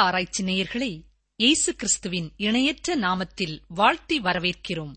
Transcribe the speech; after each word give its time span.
ஆராய்ச்சி 0.00 0.44
நேயர்களை 0.44 1.02
இயேசு 1.36 1.74
கிறிஸ்துவின் 1.74 2.32
இணையற்ற 2.36 2.96
நாமத்தில் 2.96 3.60
வாழ்த்தி 3.68 4.20
வரவேற்கிறோம். 4.20 4.92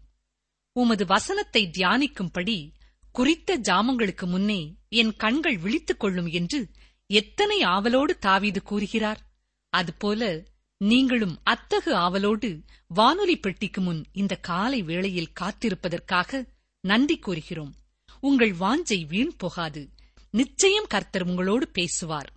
உமது 0.71 1.05
வசனத்தை 1.05 1.69
தியானிக்கும்படி 1.77 2.71
குறித்த 3.11 3.57
ஜாமங்களுக்கு 3.57 4.25
முன்னே 4.25 4.75
என் 4.89 5.15
கண்கள் 5.15 5.57
விழித்துக் 5.57 5.99
கொள்ளும் 5.99 6.27
என்று 6.27 6.69
எத்தனை 7.07 7.61
ஆவலோடு 7.61 8.17
தாவீது 8.17 8.63
கூறுகிறார்? 8.63 9.21
அதுபோல 9.69 10.43
நீங்களும் 10.77 11.41
அத்தகு 11.49 11.93
ஆவலோடு 11.93 12.61
வானொலி 12.87 13.37
பெட்டிக்கு 13.37 13.81
முன் 13.81 14.05
இந்த 14.11 14.35
காலை 14.35 14.81
வேளையில் 14.81 15.33
காத்திருப்பதற்காக 15.41 16.47
நன்றி 16.79 17.17
கூறுகிறோம். 17.17 17.73
உங்கள் 18.19 18.51
வாஞ்சை 18.51 19.07
வீண் 19.07 19.35
போகாது. 19.37 19.89
நிச்சயம் 20.29 20.85
கர்த்தர் 20.89 21.23
உங்களோடு 21.23 21.67
பேசுவார். 21.67 22.33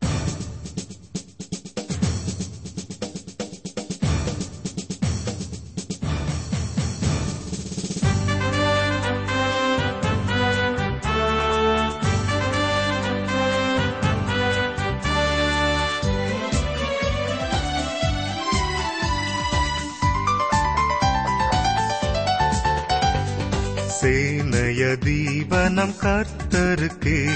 நாம் 25.86 25.94
கர்த்தருக்கே. 26.00 27.30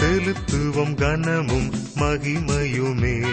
செலுத்துவோம் 0.00 0.94
கனமும் 0.94 1.72
மகிமையுமே. 1.98 3.26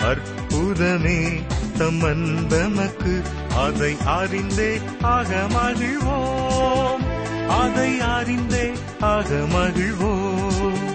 அற்புதமே 0.00 1.42
தமந்தமக்கு 1.78 3.22
அதை 3.56 3.96
அறிந்தே 4.04 4.80
ஆக 5.00 5.46
மகிழ்வோம். 5.48 7.02
அதை 7.48 8.00
அறிந்தே 8.00 8.72
ஆக 9.00 9.28
மகிழ்வோம். 9.28 10.94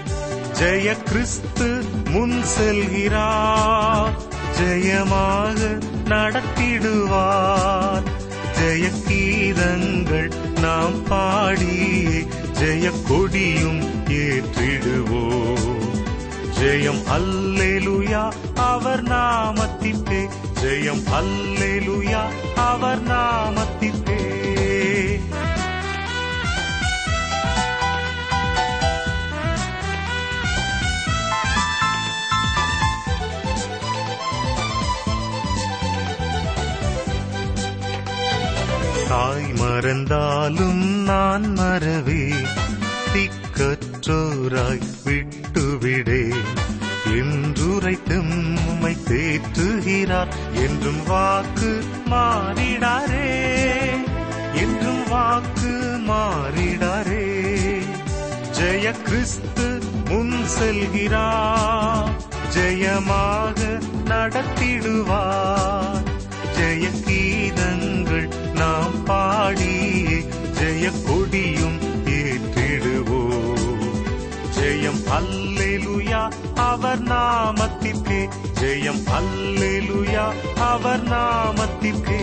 ஜெய 0.58 1.02
கிறிஸ்து 1.02 1.84
முன் 2.10 2.42
செல்கிறார். 2.58 4.12
ஜெயமாக 4.60 5.80
நடத்திடுவார். 6.04 8.02
ஜெய 8.60 8.92
கீதங்கள் 9.08 10.58
நாம் 10.60 11.06
பாடியே 11.10 12.26
ஜெய 12.60 12.92
கொடியும் 13.08 13.82
ஏற்றிடுவோம் 14.08 15.78
ஜெயம் 16.60 17.02
அல்லேலுயா 17.16 18.32
அவர் 18.54 19.02
நாமத்திற்கே. 19.02 20.28
ஜெயம் 20.62 21.02
அல்லேலுயா 21.20 22.22
அவர் 22.54 23.02
நாமத்திற்கே. 23.06 23.99
மறந்தாலும் 39.80 41.02
நான் 41.02 41.52
மறவே 41.52 42.32
திக்கற்றோராய் 43.14 44.82
விட்டுவிடே. 45.04 46.34
என்றுரைத்தும் 47.06 48.58
உம்மை 48.68 48.96
தேற்றுகிறார் 49.08 50.28
என்றும் 50.54 51.06
வாக்கு 51.06 51.84
மாறிடாரே. 52.10 53.50
என்றும் 54.54 55.08
வாக்கு 55.08 56.00
மாறிடாரே. 56.06 57.48
ஜெய 58.58 59.02
கிறிஸ்து 59.02 59.78
முன் 60.04 60.44
செல்கிறார் 60.58 62.10
ஜெயமாக 62.54 63.80
நடத்திடுவார். 64.04 66.02
ஜெய 66.58 66.90
கீதங்கள் 67.06 68.39
நாம் 68.60 69.02
பாடி 69.04 69.76
ஜெய 70.58 70.92
கொடியும் 71.06 71.78
ஏற்றிடுவோம். 72.04 73.90
ஜெயம் 74.58 75.02
அல்லேலுயா 75.18 76.22
அவர் 76.54 77.02
நாமத்திற்கே. 77.02 78.28
ஜெயம் 78.60 79.02
அல்லேலுயா 79.18 80.26
அவர் 80.58 81.08
நாமத்திற்கே. 81.08 82.22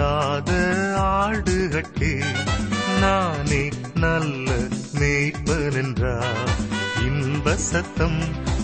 இல்லாத 0.00 0.52
ஆடுகட்டே 0.96 2.24
நானே 3.00 3.68
நல்ல 3.94 4.50
மேய்ப்பன் 4.94 5.72
என்றார் 5.72 6.52
இன்ப 7.06 7.56
சத்தம் 7.56 8.18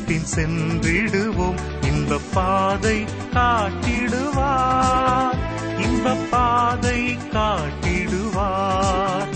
பின் 0.07 0.27
சென்றிடுவோம் 0.35 1.59
இன்ப 1.83 2.21
பாதை 2.33 3.05
காட்டிடுவார். 3.35 5.37
இன்ப 5.79 6.17
பாதை 6.31 7.19
காட்டிடுவார். 7.33 9.29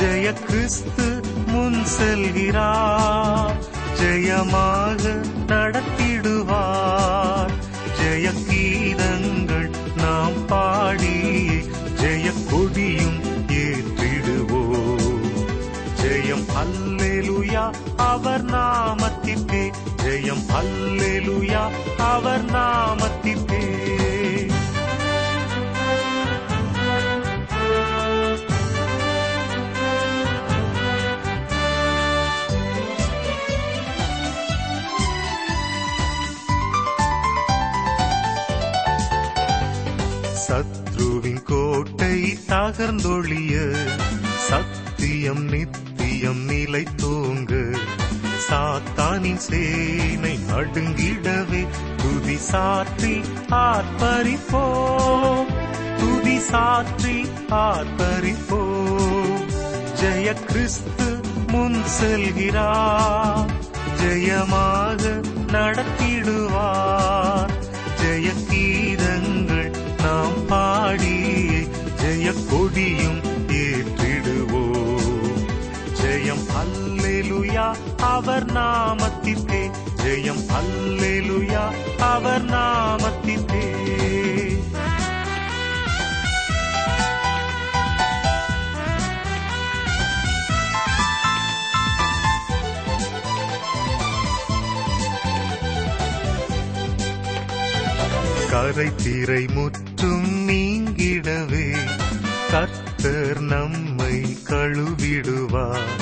ஜெய 0.00 0.32
கிறிஸ்து 0.32 1.20
முன் 1.46 1.82
செல்கிறார். 1.98 3.58
ஜெயமாக 4.00 5.20
நடத்திடுவார். 5.46 7.52
ஜெய 8.00 8.32
அவர் 17.96 18.44
நாமத்திற்கே 18.44 19.64
ஜெயம். 20.02 20.44
அல்லேலுயா 20.60 21.64
அவர் 21.98 22.44
நாமத்திற்கே. 22.44 23.60
சத்ருவின் 40.46 41.42
கோட்டை 41.42 42.38
தகர்ந்தொழிய 42.48 43.76
சத்தியம் 44.48 45.44
நித்தியம் 45.44 46.42
நிலை 46.44 46.86
தூங்கு 46.96 47.61
சாத்தானின் 48.52 49.36
சேனை 49.36 50.38
நடுங்கிடவே. 50.48 51.66
துதி 51.96 52.36
சாற்றி 52.36 53.20
ஆர்ப்பரிப்போம். 53.50 55.46
துதி 55.98 56.38
சாற்றி 56.38 57.28
ஆர்ப்பரிப்போம். 57.50 59.44
ஜெய 60.00 60.44
கிறிஸ்து 60.44 61.20
முன் 61.46 61.82
செல்கிறார். 62.00 63.50
ஜெயமாக 64.02 65.22
நடத்திடுவார். 65.46 67.50
ஜெய 68.02 68.32
கீதங்கள் 68.50 69.72
நாம் 70.02 70.46
பாடி 70.46 71.20
ஜெய 72.02 72.34
கொடியும் 72.50 73.31
அவர் 78.02 78.52
நாமத்திற்கே. 78.52 79.70
ஜெயம். 79.96 80.44
அல்லேலுயா. 80.48 81.70
அவர் 81.98 82.44
நாமத்திற்கே. 82.44 83.70
கரை 98.50 98.94
திரை 98.94 99.46
முற்றும் 99.46 100.48
நீங்கிடவே. 100.48 101.76
கர்த்தர் 102.50 103.40
நம்மை 103.40 104.38
கழுவிடுவார். 104.48 106.00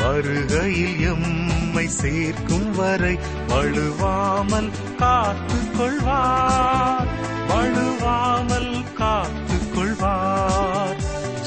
வருகையில் 0.00 1.00
எம் 1.00 1.41
நம்மை 1.82 2.00
சேர்க்கும் 2.00 2.70
வரை 2.76 3.18
வழுவாமல் 3.48 4.70
காத்து 4.98 5.58
கொள்வார் 5.76 7.08
வழுவாமல் 7.48 8.92
காத்து 8.94 9.56
கொள்வார் 9.74 10.96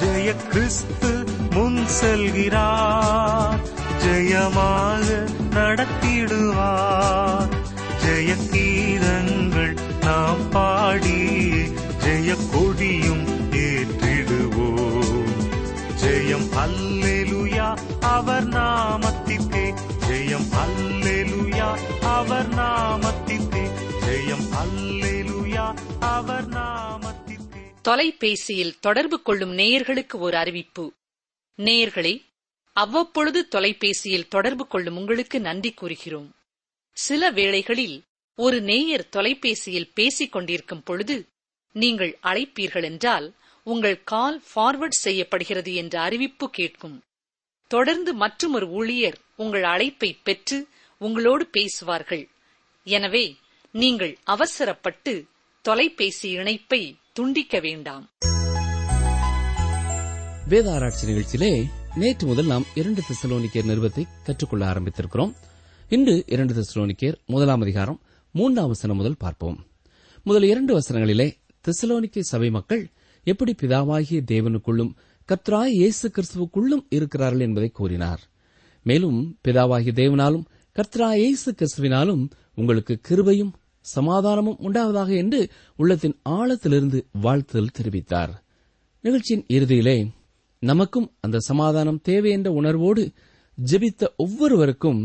ஜெய 0.01 0.35
கிறிஸ்து 0.49 1.11
முன் 1.51 1.79
செல்கிறார். 2.01 3.59
ஜெயமாக 4.05 5.07
நடத்திடுவார். 5.55 7.49
ஜெய 8.05 8.35
கீதங்கள் 8.51 9.77
நாம் 10.01 10.49
பாடி 10.49 11.23
ஜெய 12.05 12.37
கொடியும் 12.51 13.25
ஏற்றிடுவோம். 13.51 15.23
ஜெயம் 16.03 16.49
அல்லேலுயா 16.65 17.77
அவர் 18.01 18.45
நாம 18.45 19.05
ஜெயம். 20.25 20.48
அல்லேலுயா 20.51 22.00
அவர் 22.01 22.50
நாமத்திற்கே 22.50 23.69
ஜெயம். 24.06 24.45
அல்லேலுயா 24.63 25.80
அவர் 26.00 26.50
நாமத்திற்கே. 26.50 27.81
தொலைபேசியில் 27.81 28.80
தொடர்பு 28.80 29.22
கொள்ளும் 29.22 29.57
நேயர்களுக்கு 29.57 30.19
ஒரு 30.19 30.38
அறிவிப்பு. 30.38 30.94
நேயர்களே 31.57 32.25
அவ்வப்பொழுது 32.74 33.48
தொலைபேசியில் 33.48 34.27
தொடர்பு 34.27 34.68
கொள்ளும் 34.68 34.98
உங்களுக்கு 34.98 35.42
நன்றி 35.42 35.72
கூறுகிறோம். 35.72 36.36
சில 36.92 37.31
வேளைகளில் 37.31 38.04
ஒரு 38.36 38.62
நேயர் 38.62 39.10
தொலைபேசியில் 39.10 39.92
பேசிக் 39.94 40.31
கொண்டிருக்கும் 40.31 40.83
பொழுது 40.83 41.28
நீங்கள் 41.71 42.18
அழைப்பீர்கள் 42.24 42.83
என்றால் 42.83 43.33
உங்கள் 43.63 44.04
கால் 44.04 44.44
ஃபார்வர்ட் 44.56 44.88
செய்யப்படுகிறது 44.89 45.74
என்ற 45.74 46.01
அறிவிப்பு 46.01 46.50
கேட்கும். 46.50 47.01
தொடர்ந்து 47.68 48.13
மற்றொரு 48.13 48.68
ஊழியர் 48.68 49.24
உங்கள் 49.35 49.63
அழைப்பை 49.63 50.17
பெற்று 50.23 50.67
உங்களோடு 50.97 51.45
பேசுவார்கள். 51.47 52.29
எனவே 52.83 53.35
நீங்கள் 53.71 54.17
அவசரப்பட்டு 54.23 55.25
தொலைபேசி 55.61 56.29
இணைப்பை 56.31 56.95
துண்டிக்க 57.13 57.59
வேண்டாம். 57.59 58.05
வேதாராய்ச்சி 60.49 61.05
நிகழ்ச்சியிலே 61.11 61.65
நேற்று 61.95 62.27
முதல் 62.27 62.45
நாம் 62.45 62.65
இரண்டு 62.75 63.01
திசலோனிக்கேர் 63.09 63.69
நிறுவத்தை 63.71 64.05
கற்றுக்கொள்ள 64.23 64.73
ஆரம்பித்திருக்கிறோம். 64.73 65.33
இன்று 65.89 66.23
இரண்டு 66.27 66.53
திசலோனிக்கேர் 66.53 67.17
முதலாம் 67.25 67.61
அதிகாரம் 67.61 67.99
மூன்றாம் 68.31 68.67
வசனம் 68.67 68.97
முதல் 68.97 69.17
பார்ப்போம். 69.17 69.57
முதல் 70.23 70.43
இரண்டு 70.43 70.79
வசனங்களிலே 70.79 71.27
திசலோனிக்கே 71.67 72.19
சபை 72.19 72.49
மக்கள் 72.49 72.83
எப்படி 73.23 73.55
பிதாவாகிய 73.61 74.21
தேவனுக்குள்ளும் 74.31 74.95
கத்ராய் 75.29 75.75
இயேசு 75.81 76.11
கிறிஸ்துவுக்குள்ளும் 76.15 76.85
இருக்கிறார்கள் 76.89 77.39
என்பதை 77.39 77.69
கூறினார். 77.69 78.21
மேலும் 78.87 79.19
பிதாவாகிய 79.43 79.93
தேவனாலும் 80.01 80.45
கர்த்தரா 80.75 81.09
இயேசு 81.15 81.49
கிறிஸ்துவினாலும் 81.51 82.23
உங்களுக்கு 82.55 82.99
கிருபையும் 83.09 83.53
சமாதானமும் 83.95 84.59
உண்டாவதாக 84.59 85.09
என்று 85.17 85.39
உள்ளத்தின் 85.75 86.15
ஆழத்திலிருந்து 86.29 86.99
வாழ்த்துதல் 87.21 87.75
தெரிவித்தார். 87.79 88.33
நிகழ்ச்சியின் 89.03 89.45
இறுதியிலே 89.47 89.97
நமக்கும் 90.59 91.07
அந்த 91.19 91.39
சமாதானம் 91.39 91.99
தேவை 92.01 92.31
என்ற 92.31 92.51
உணர்வோடு 92.51 93.03
ஜெபித்த 93.57 94.07
ஒவ்வொருவருக்கும் 94.15 95.01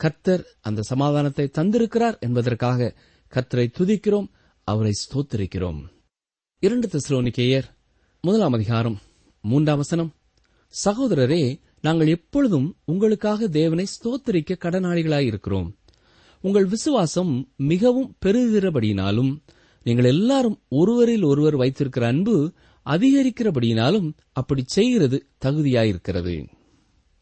கர்த்தர் 0.00 0.44
அந்த 0.60 0.82
சமாதானத்தை 0.82 1.50
தந்திருக்கிறார் 1.58 2.18
என்பதற்காக 2.18 2.94
கர்த்தரை 3.32 3.66
துதிக்கிறோம் 3.78 4.28
அவரை 4.68 4.92
ஸ்தோத்திரிக்கிறோம். 5.02 5.80
இரண்டு 6.62 6.88
தெசலோனிக்கேயர் 6.88 7.68
முதலாம் 8.20 8.52
அதிகாரம் 8.52 8.98
மூன்றாம் 9.44 9.76
வசனம். 9.76 10.10
சகோதரரே 10.84 11.42
நாங்கள் 11.86 12.06
எப்பொழுதும் 12.06 12.68
உங்களுக்காக 12.84 13.48
தேவனை 13.48 13.84
ஸ்தோத்தரிக்க 13.94 14.52
கடனாளிகளாயிருக்கிறோம் 14.64 15.68
உங்கள் 16.40 16.64
விசுவாசம் 16.64 17.32
மிகவும் 17.56 18.10
பெருகிறபடியினாலும் 18.26 19.30
நீங்கள் 19.84 20.04
எல்லாரும் 20.04 20.56
ஒருவரில் 20.68 21.22
ஒருவர் 21.22 21.56
வைத்திருக்கிற 21.56 22.06
அன்பு 22.06 22.34
அதிகரிக்கிறபடியினாலும் 22.86 24.08
அப்படி 24.32 24.62
செய்கிறது 24.66 25.18
தகுதியாயிருக்கிறது. 25.44 26.34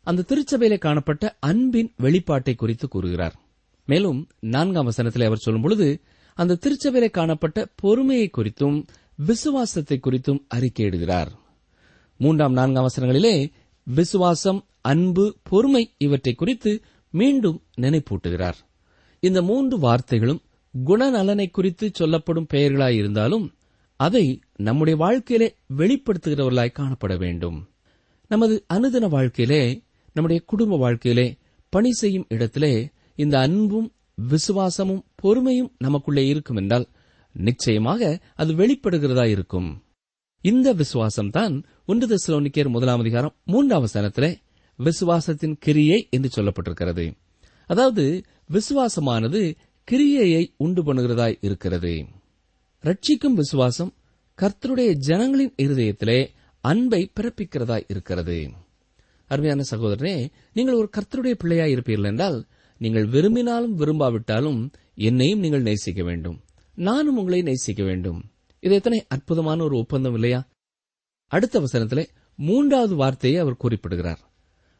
அந்த 0.07 0.25
திருச்சபையில 0.29 0.79
காணப்பட்ட 0.79 1.37
அன்பின் 1.41 1.91
வெளிப்பாட்டை 2.03 2.55
குறித்து 2.55 2.89
கூறுகிறார். 2.89 3.37
மேலும் 3.85 4.21
நான்காம் 4.55 4.85
வசனத்தில் 4.85 5.27
அவர் 5.27 5.45
சொல்லும் 5.47 5.63
பொழுது 5.63 5.89
அந்த 6.37 6.59
திருச்சபையில 6.65 7.11
காணப்பட்ட 7.11 7.69
பொறுமையை 7.83 8.31
குறித்தும் 8.31 8.79
விசுவாசத்தை 9.27 9.97
குறித்தும் 9.99 10.45
அறிக்கையிடுகிறார். 10.55 11.33
மூன்றாம் 12.21 12.53
நான்காம் 12.53 12.89
வசனங்களிலே 12.89 13.37
விசுவாசம் 13.85 14.65
அன்பு 14.81 15.37
பொறுமை 15.43 15.95
இவற்றை 15.99 16.35
குறித்து 16.35 16.83
மீண்டும் 17.11 17.63
நினைப்பூட்டுகிறார். 17.81 18.55
இந்த 19.21 19.43
மூன்று 19.43 19.79
வார்த்தைகளும் 19.79 20.39
குணநலனை 20.87 21.51
குறித்து 21.51 21.91
சொல்லப்படும் 21.93 22.47
பெயர்களாயிருந்தாலும் 22.55 23.49
அதை 23.97 24.41
நம்முடைய 24.57 24.99
வாழ்க்கையிலே 24.99 25.55
வெளிப்படுத்துகிறவர்களாய் 25.77 26.75
காணப்பட 26.79 27.19
வேண்டும். 27.19 27.69
நமது 28.29 28.65
அனுதின 28.75 29.09
வாழ்க்கையிலே 29.09 29.83
நம்முடைய 30.13 30.45
குடும்ப 30.47 30.77
வாழ்க்கையிலே 30.77 31.37
பணி 31.69 31.93
செய்யும் 31.93 32.27
இடத்திலே 32.29 32.91
இந்த 33.15 33.39
அன்பும் 33.41 33.93
விசுவாசமும் 34.31 35.05
பொறுமையும் 35.23 35.73
நமக்குள்ளே 35.79 36.27
இருக்கும் 36.27 36.57
என்றால் 36.57 36.87
நிச்சயமாக 37.33 38.21
அது 38.35 38.53
வெளிப்படுகிறதா 38.53 39.27
இருக்கும். 39.27 39.84
இந்த 40.45 40.75
விசுவாசம்தான் 40.75 41.65
ஒன்று 41.87 42.07
தெசலோனிக்கேர் 42.07 42.69
முதலாம் 42.69 42.99
அதிகாரம் 42.99 43.35
மூன்றாம் 43.45 43.85
வசனத்திலே 43.85 44.37
விசுவாசத்தின் 44.79 45.57
கிரியை 45.59 46.09
என்று 46.11 46.31
சொல்லப்பட்டிருக்கிறது. 46.37 47.15
அதாவது 47.67 48.25
விசுவாசமானது 48.51 49.57
கிரியையை 49.89 50.55
உண்டு 50.57 50.83
பண்ணுகிறதாய் 50.83 51.39
இருக்கிறது. 51.41 52.07
ரட்சிக்கும் 52.83 53.33
விசுவாசம் 53.33 53.95
கர்த்தருடைய 54.39 54.93
ஜனங்களின் 54.93 55.55
இருதயத்திலே 55.57 56.29
அன்பை 56.61 57.11
பிறப்பிக்கிறதாய் 57.21 57.89
இருக்கிறது. 57.89 58.51
அருமையான 59.27 59.63
சகோதரனே 59.71 60.29
நீங்கள் 60.53 60.75
ஒரு 60.75 60.91
கர்த்தருடைய 60.97 61.35
பிள்ளையாய் 61.45 61.75
இருப்பீர்கள் 61.77 62.05
என்றால் 62.05 62.47
நீங்கள் 62.79 63.07
விரும்பினாலும் 63.07 63.79
விரும்பாவிட்டாலும் 63.79 64.73
என்னையும் 64.95 65.41
நீங்கள் 65.41 65.63
நேசிக்க 65.63 66.03
வேண்டும். 66.03 66.41
நானும் 66.75 67.17
உங்களை 67.17 67.43
நேசிக்க 67.43 67.83
வேண்டும். 67.85 68.23
இது 68.65 68.75
எத்தனை 68.75 69.05
அற்புதமான 69.09 69.65
ஒரு 69.65 69.77
ஒப்பந்தம் 69.77 70.15
இல்லையா? 70.15 70.49
அடுத்த 71.27 71.61
வசனத்திலே 71.61 72.07
மூன்றாவது 72.37 72.95
வார்த்தையை 72.95 73.41
அவர் 73.41 73.57
குறிப்பிடுகிறார். 73.57 74.19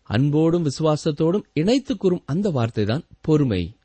அன்போடும் 0.03 0.65
விசுவாசத்தோடும் 0.65 1.43
இணைத்து 1.53 1.97
கூறும் 1.97 2.23
அந்த 2.27 2.51
வார்த்தைதான் 2.51 3.03
பொறுமை. 3.21 3.77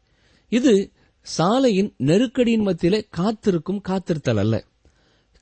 இது 0.49 0.91
சாலையின் 1.21 1.93
நெருக்கடியின் 1.97 2.61
மத்தியிலே 2.61 3.07
காத்திருக்கும் 3.09 3.81
காத்திருத்தல் 3.89 4.37
அல்ல. 4.37 4.65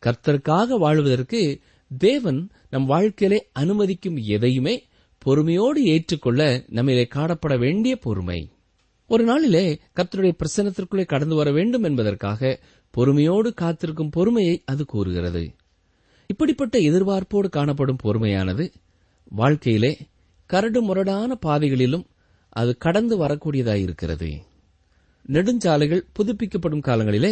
கர்த்தருக்காக 0.06 0.80
வாழ்வதற்கு 0.80 1.60
தேவன் 1.98 2.50
நம் 2.70 2.86
வாழ்க்கையிலே 2.86 3.50
அனுமதிக்கும் 3.60 4.24
எதையுமே 4.24 4.88
பொறுமையோடு 5.18 5.84
ஏற்றுக்கொள்ள 5.84 6.66
நம்மிலே 6.70 7.06
காணப்பட 7.16 7.60
வேண்டிய 7.60 7.98
பொறுமை. 7.98 8.52
ஒரு 9.08 9.24
நாளிலே 9.24 9.80
கர்த்தருடைய 9.96 10.38
பிரசனத்திற்குள்ளே 10.38 11.06
கடந்து 11.06 11.36
வர 11.36 11.52
வேண்டும் 11.52 11.84
என்பதற்காக 11.84 12.60
பொறுமையோடு 12.98 13.50
காத்திருக்கும் 13.54 14.14
பொறுமையை 14.16 14.54
அது 14.66 14.84
கூறுகிறது. 14.86 15.44
இப்படிப்பட்ட 16.30 16.76
எதிர்பார்ப்போடு 16.90 17.50
காணப்படும் 17.50 18.04
பொறுமையானது 18.04 18.66
வாழ்க்கையிலே 19.32 19.92
கரடு 20.50 20.80
முரடான 20.82 21.32
பாதைகளிலும் 21.46 22.06
அது 22.60 22.72
கடந்து 22.78 23.16
வரக்கூடியதாயிருக்கிறது 23.22 24.30
நெடுஞ்சாலைகள் 25.36 26.08
புதுப்பிக்கப்படும் 26.18 26.86
காலங்களிலே 26.88 27.32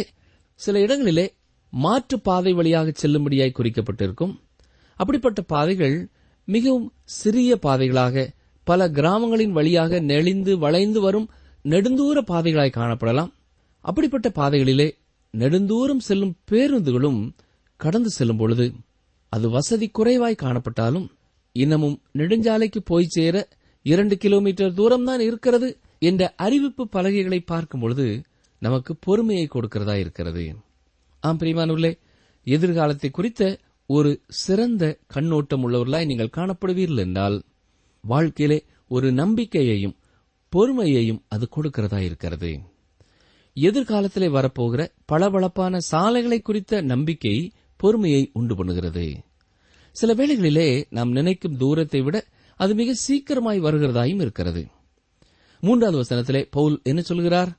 சில 0.60 0.80
இடங்களிலே 0.80 1.26
மாற்று 1.72 2.16
பாதை 2.20 2.52
வழியாக 2.52 2.92
செல்லும்படியாய் 3.02 3.56
குறிக்கப்பட்டிருக்கும். 3.58 4.34
அப்படிப்பட்ட 5.00 5.40
பாதைகள் 5.52 5.96
மிகவும் 6.48 6.86
சிறிய 7.20 7.58
பாதைகளாக 7.66 8.26
பல 8.66 8.88
கிராமங்களின் 8.98 9.56
வழியாக 9.58 10.00
நெளிந்து 10.10 10.52
வளைந்து 10.58 11.00
வரும் 11.00 11.28
நெடுந்தூர 11.64 12.18
பாதைகளாய் 12.32 12.76
காணப்படலாம். 12.78 13.32
அப்படிப்பட்ட 13.84 14.28
பாதைகளிலே 14.38 14.88
நெடுந்தூரம் 15.34 16.04
செல்லும் 16.08 16.36
பேருந்துகளும் 16.50 17.20
கடந்து 17.76 18.10
செல்லும் 18.10 18.36
பொழுது 18.36 18.72
அது 19.28 19.50
வசதி 19.50 19.86
குறைவாய் 19.88 20.42
காணப்பட்டாலும் 20.42 21.08
இன்னமும் 21.52 22.02
நெடுஞ்சாலைக்கு 22.14 22.80
போய் 22.84 23.06
சேர 23.06 23.48
இரண்டு 23.82 24.16
கிலோமீட்டர் 24.16 24.72
தூரம்தான் 24.72 25.18
இருக்கிறது 25.18 25.68
என்ற 25.98 26.34
அறிவிப்பு 26.36 26.88
பலகைகளை 26.88 27.40
பார்க்கும் 27.40 27.80
பொழுது 27.80 28.22
நமக்கு 28.58 28.96
பொறுமையை 28.96 29.48
கொடுக்கிறதா 29.54 29.94
இருக்கிறது. 29.94 30.44
ஆம் 31.20 31.38
பிரிமானுள்ளே 31.38 31.98
எதிர்காலத்தை 32.46 33.10
குறித்த 33.10 33.58
ஒரு 33.86 34.20
சிறந்த 34.26 34.98
கண்ணோட்டம் 35.06 35.68
உள்ளவர்களாய் 35.68 36.06
நீங்கள் 36.06 36.34
காணப்படுவீர்கள் 36.36 36.98
என்றால் 36.98 37.44
வாழ்க்கையிலே 38.04 38.58
ஒரு 38.88 39.12
நம்பிக்கையையும் 39.12 39.96
பொறுமையையும் 40.52 41.22
அது 41.28 41.48
கொடுக்கிறதா 41.56 41.98
இருக்கிறது. 41.98 42.50
எதிர்காலத்திலே 43.60 44.28
வரப்போகிற 44.28 44.88
பளபளப்பான 45.04 45.78
சாலைகளை 45.78 46.40
குறித்த 46.40 46.80
நம்பிக்கை 46.80 47.52
பொறுமையை 47.76 48.30
உண்டு 48.32 48.64
பண்ணுகிறது. 48.64 49.16
சில 49.90 50.14
வேளைகளிலே 50.14 50.84
நாம் 50.90 51.10
நினைக்கும் 51.10 51.56
தூரத்தை 51.56 52.00
விட 52.00 52.24
அது 52.56 52.74
மிக 52.74 52.94
சீக்கிரமாய் 52.94 53.60
வருகிறதாயும் 53.60 54.20
இருக்கிறது. 54.20 54.66
மூன்றாவது 55.60 56.02
வசனத்திலே 56.02 56.46
பவுல் 56.50 56.80
என்ன 56.82 57.00
சொல்கிறார்? 57.00 57.58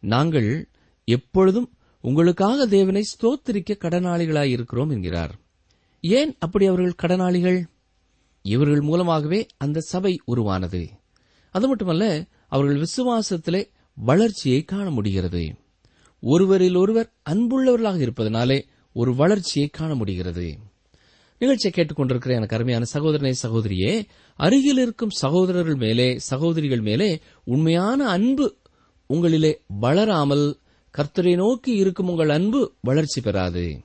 நாங்கள் 0.00 0.68
எப்பொழுதும் 1.04 1.72
உங்களுக்காக 2.00 2.66
தேவனை 2.66 3.02
ஸ்தோத்திரிக்க 3.02 3.76
கடனாளிகளாய் 3.78 4.50
இருக்கிறோம் 4.50 4.90
என்கிறார். 4.90 5.34
ஏன் 6.00 6.36
அப்படி 6.38 6.66
அவர்கள் 6.66 6.94
கடனாளிகள்? 7.02 7.64
இவர்கள் 8.42 8.80
மூலமாகவே 8.80 9.46
அந்த 9.56 9.80
சபை 9.80 10.20
உருவானது. 10.24 10.88
அது 11.50 11.68
மட்டுமல்ல 11.68 12.26
அவர்கள் 12.48 12.84
விசுவாசத்திலே 12.84 13.74
வளர்ச்சியை 13.96 14.62
காண 14.62 14.90
முடிகிறது. 14.90 15.54
ஒருவரில் 16.20 16.76
ஒருவர் 16.76 17.12
அன்புள்ளவர்களாக 17.30 18.00
இருப்பதனாலே 18.00 18.64
ஒரு 18.92 19.14
வளர்ச்சியை 19.14 19.68
காண 19.68 19.94
முடிகிறது. 19.94 20.58
நிகழ்ச்சியை 21.38 21.72
கேட்டுக்கொண்டிருக்கிற 21.76 22.30
எனக்கு 22.30 22.54
அருமையான 22.54 22.84
சகோதரனை 22.84 23.34
சகோதரியே 23.42 24.04
அருகில் 24.34 24.78
இருக்கும் 24.78 25.10
சகோதரர்கள் 25.10 25.74
மேலே 25.74 26.18
சகோதரிகள் 26.18 26.80
மேலே 26.80 27.20
உண்மையான 27.44 28.08
அன்பு 28.08 28.56
உங்களிலே 29.08 29.58
வளராமல் 29.66 30.56
கர்த்தரை 30.98 31.34
நோக்கி 31.34 31.72
இருக்கும் 31.72 32.08
உங்கள் 32.08 32.28
அன்பு 32.28 32.72
வளர்ச்சி 32.80 33.20
பெறாது. 33.20 33.80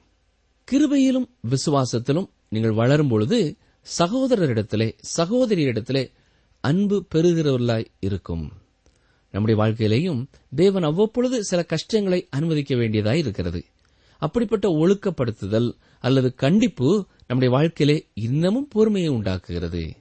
கிருபையிலும் 0.72 1.30
விசுவாசத்திலும் 1.50 2.30
நீங்கள் 2.50 2.72
வளரும் 2.72 3.08
பொழுது 3.08 3.56
சகோதரரிடத்திலே 4.00 4.92
சகோதரியிடத்திலே 5.18 6.12
அன்பு 6.60 7.06
பெறுகிறவர்களாய் 7.16 7.86
இருக்கும். 8.00 8.52
நம்முடைய 9.32 9.64
வாழ்க்கையிலேயும் 9.64 10.26
தேவன் 10.56 10.84
அவ்வப்பொழுது 10.84 11.44
சில 11.44 11.64
கஷ்டங்களை 11.64 12.28
அனுமதிக்க 12.30 12.76
வேண்டியதாய் 12.76 13.18
இருக்கிறது. 13.18 13.66
அப்படிப்பட்ட 14.18 14.70
ஒழுக்கப்படுத்துதல் 14.70 15.76
அல்லது 16.00 16.36
கண்டிப்பு 16.36 17.08
நம்முடைய 17.28 17.58
வாழ்க்கையிலே 17.58 18.08
இன்னமும் 18.14 18.68
பொறுமையை 18.68 19.10
உண்டாக்குகிறது. 19.10 19.96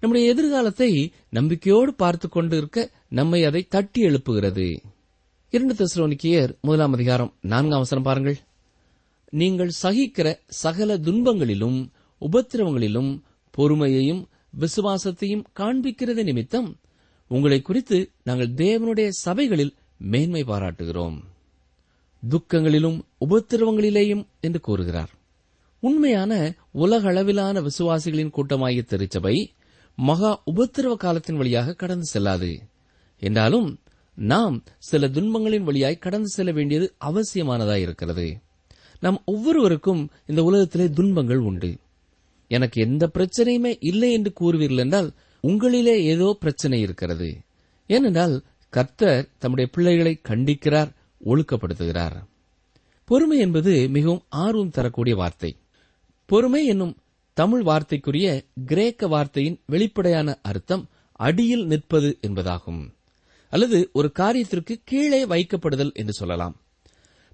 நம்முடைய 0.00 0.30
எதிர்காலத்தை 0.30 1.12
நம்பிக்கையோடு 1.30 1.94
பார்த்துக் 1.94 2.32
கொண்டு 2.32 2.56
இருக்க 2.56 2.90
நம்மை 3.08 3.44
அதை 3.44 3.66
தட்டி 3.68 4.02
எழுப்புகிறது. 4.02 4.82
இரண்டு 5.50 5.74
தெசலோனிக்கியர் 5.74 6.60
முதலாம் 6.60 6.92
அதிகாரம் 6.92 7.34
நான்காம் 7.40 7.72
அவசரம் 7.72 8.04
பாருங்கள். 8.04 8.38
நீங்கள் 9.30 9.70
சகிக்கிற 9.82 10.38
சகல 10.46 10.98
துன்பங்களிலும் 10.98 11.88
உபத்திரவங்களிலும் 12.20 13.20
பொறுமையையும் 13.58 14.24
விசுவாசத்தையும் 14.60 15.44
காண்பிக்கிறது 15.56 16.22
நிமித்தம் 16.22 16.76
உங்களை 17.28 17.62
குறித்து 17.62 18.10
நாங்கள் 18.24 18.48
தேவனுடைய 18.48 19.08
சபைகளில் 19.08 19.74
மேன்மை 19.96 20.42
பாராட்டுகிறோம். 20.42 21.18
துக்கங்களிலும் 22.28 23.00
உபத்திரவங்களிலேயும் 23.28 24.26
என்று 24.40 24.60
கூறுகிறார். 24.60 25.10
உண்மையான 25.80 26.54
உலக 26.72 27.08
அளவிலான 27.08 27.60
விசுவாசிகளின் 27.60 28.32
கூட்டமாகிய 28.36 28.82
திருச்சபை 28.82 29.52
மகா 29.96 30.42
உபத்திரவ 30.54 30.94
காலத்தின் 30.94 31.36
வழியாக 31.36 31.72
கடந்து 31.72 32.04
செல்லாது. 32.04 32.62
என்றாலும் 33.18 33.78
நாம் 34.14 34.62
சில 34.78 35.08
துன்பங்களின் 35.08 35.62
வழியாய் 35.62 35.98
கடந்து 35.98 36.28
செல்ல 36.28 36.52
வேண்டியது 36.52 36.94
அவசியமானதாய் 37.04 37.80
இருக்கிறது. 37.80 38.38
நாம் 39.00 39.22
ஒவ்வொருவருக்கும் 39.24 40.10
இந்த 40.26 40.42
உலகத்திலே 40.42 40.88
துன்பங்கள் 40.88 41.38
உண்டு. 41.38 41.76
எனக்கு 42.48 42.82
எந்த 42.82 43.10
பிரச்சனையுமே 43.14 43.76
இல்லை 43.80 44.12
என்று 44.12 44.32
கூறுவீர்கள் 44.40 44.78
என்றால் 44.78 45.12
உங்களிலே 45.46 45.96
ஏதோ 46.12 46.36
பிரச்சனை 46.40 46.80
இருக்கிறது. 46.80 47.28
ஏனென்றால் 47.86 48.36
கர்த்தர் 48.72 49.28
தம்முடைய 49.38 49.70
பிள்ளைகளை 49.74 50.20
கண்டிக்கிறார் 50.28 50.90
ஒழுக்கப்படுத்துகிறார். 51.24 52.16
பொறுமை 53.04 53.38
என்பது 53.38 53.88
மிகவும் 53.88 54.22
ஆர்வம் 54.28 54.70
தரக்கூடிய 54.70 55.16
வார்த்தை. 55.16 55.56
பொறுமை 56.26 56.66
என்னும் 56.66 56.94
தமிழ் 57.32 57.62
வார்த்தைக்குரிய 57.62 58.26
கிரேக்க 58.66 59.06
வார்த்தையின் 59.06 59.58
வெளிப்படையான 59.66 60.38
அர்த்தம் 60.42 60.84
அடியில் 61.12 61.66
நிற்பது 61.66 62.18
என்பதாகும். 62.26 62.82
அல்லது 63.50 63.90
ஒரு 63.92 64.12
காரியத்திற்கு 64.18 64.74
கீழே 64.84 65.24
வைக்கப்படுதல் 65.24 65.92
என்று 65.92 66.12
சொல்லலாம். 66.12 66.54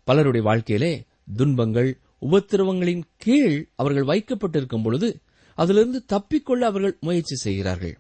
பலருடைய 0.05 0.47
வாழ்க்கையிலே 0.47 0.93
துன்பங்கள் 1.37 1.91
உபத்திரவங்களின் 2.21 3.03
கீழ் 3.17 3.69
அவர்கள் 3.75 4.05
வைக்கப்பட்டிருக்கும் 4.05 4.83
பொழுது 4.83 5.09
அதிலிருந்து 5.55 6.05
தப்பிக்கொள்ள 6.13 6.63
அவர்கள் 6.63 6.97
முயற்சி 7.01 7.35
செய்கிறார்கள். 7.35 7.95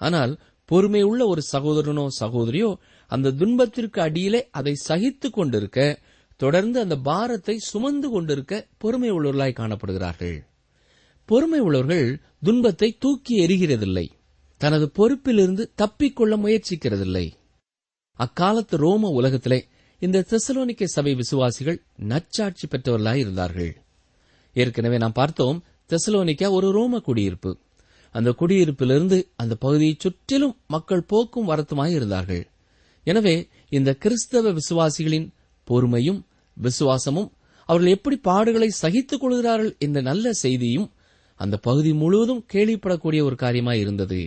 ஆனால் 0.00 0.32
பொறுமை 0.64 1.02
உள்ள 1.02 1.26
ஒரு 1.26 1.42
சகோதரனோ 1.52 2.06
சகோதரியோ 2.20 2.76
அந்த 3.06 3.30
துன்பத்திற்கு 3.30 4.00
அடியிலே 4.00 4.48
அதை 4.50 4.74
சகித்துக் 4.74 5.32
கொண்டிருக்க 5.32 6.00
தொடர்ந்து 6.36 6.80
அந்த 6.80 6.96
பாரத்தை 6.96 7.58
சுமந்து 7.58 8.10
கொண்டிருக்க 8.10 8.66
பொறுமை 8.78 9.10
உள்ளவர்களாய் 9.12 9.58
காணப்படுகிறார்கள். 9.58 10.38
பொறுமை 11.24 11.60
உள்ளவர்கள் 11.60 12.20
துன்பத்தை 12.42 12.96
தூக்கி 12.98 13.46
எறிகிறதில்லை. 13.46 14.06
தனது 14.60 14.86
பொறுப்பிலிருந்து 14.98 15.64
தப்பிக்கொள்ள 15.76 16.34
முயற்சிக்கிறதில்லை. 16.44 17.26
அக்காலத்து 18.18 18.76
ரோம 18.76 19.08
உலகத்திலே 19.08 19.66
இந்த 19.98 20.24
தெசலோனிக்க 20.30 20.84
சபை 20.84 21.14
விசுவாசிகள் 21.14 21.78
நச்சாட்சி 22.08 22.66
பெற்றவர்களாய் 22.70 23.14
இருந்தார்கள். 23.14 23.72
ஏற்கனவே 24.52 24.96
நாம் 24.96 25.12
பார்த்தோம் 25.12 25.62
தெசலோனிக்கா 25.92 26.50
ஒரு 26.50 26.70
ரோம 26.70 27.00
குடியிருப்பு. 27.00 27.50
அந்த 28.10 28.30
குடியிருப்பிலிருந்து 28.40 29.18
அந்த 29.36 29.54
பகுதியை 29.54 29.94
சுற்றிலும் 29.98 30.56
மக்கள் 30.66 31.02
போக்கும் 31.02 31.48
வரத்துமாய் 31.48 31.94
இருந்தார்கள். 31.98 32.42
எனவே 33.04 33.48
இந்த 33.68 33.94
கிறிஸ்தவ 33.94 34.52
விசுவாசிகளின் 34.52 35.28
பொறுமையும் 35.68 36.20
விசுவாசமும் 36.56 37.30
அவர்கள் 37.68 37.94
எப்படி 37.96 38.16
பாடுகளை 38.24 38.68
சகித்துக் 38.82 39.20
கொள்கிறார்கள் 39.20 39.76
என்ற 39.78 40.00
நல்ல 40.00 40.32
செய்தியும் 40.32 40.88
அந்த 41.40 41.56
பகுதி 41.56 41.92
முழுவதும் 41.92 42.44
கேள்விப்படக்கூடிய 42.52 43.20
ஒரு 43.22 43.36
காரியமாய் 43.42 43.80
இருந்தது. 43.80 44.20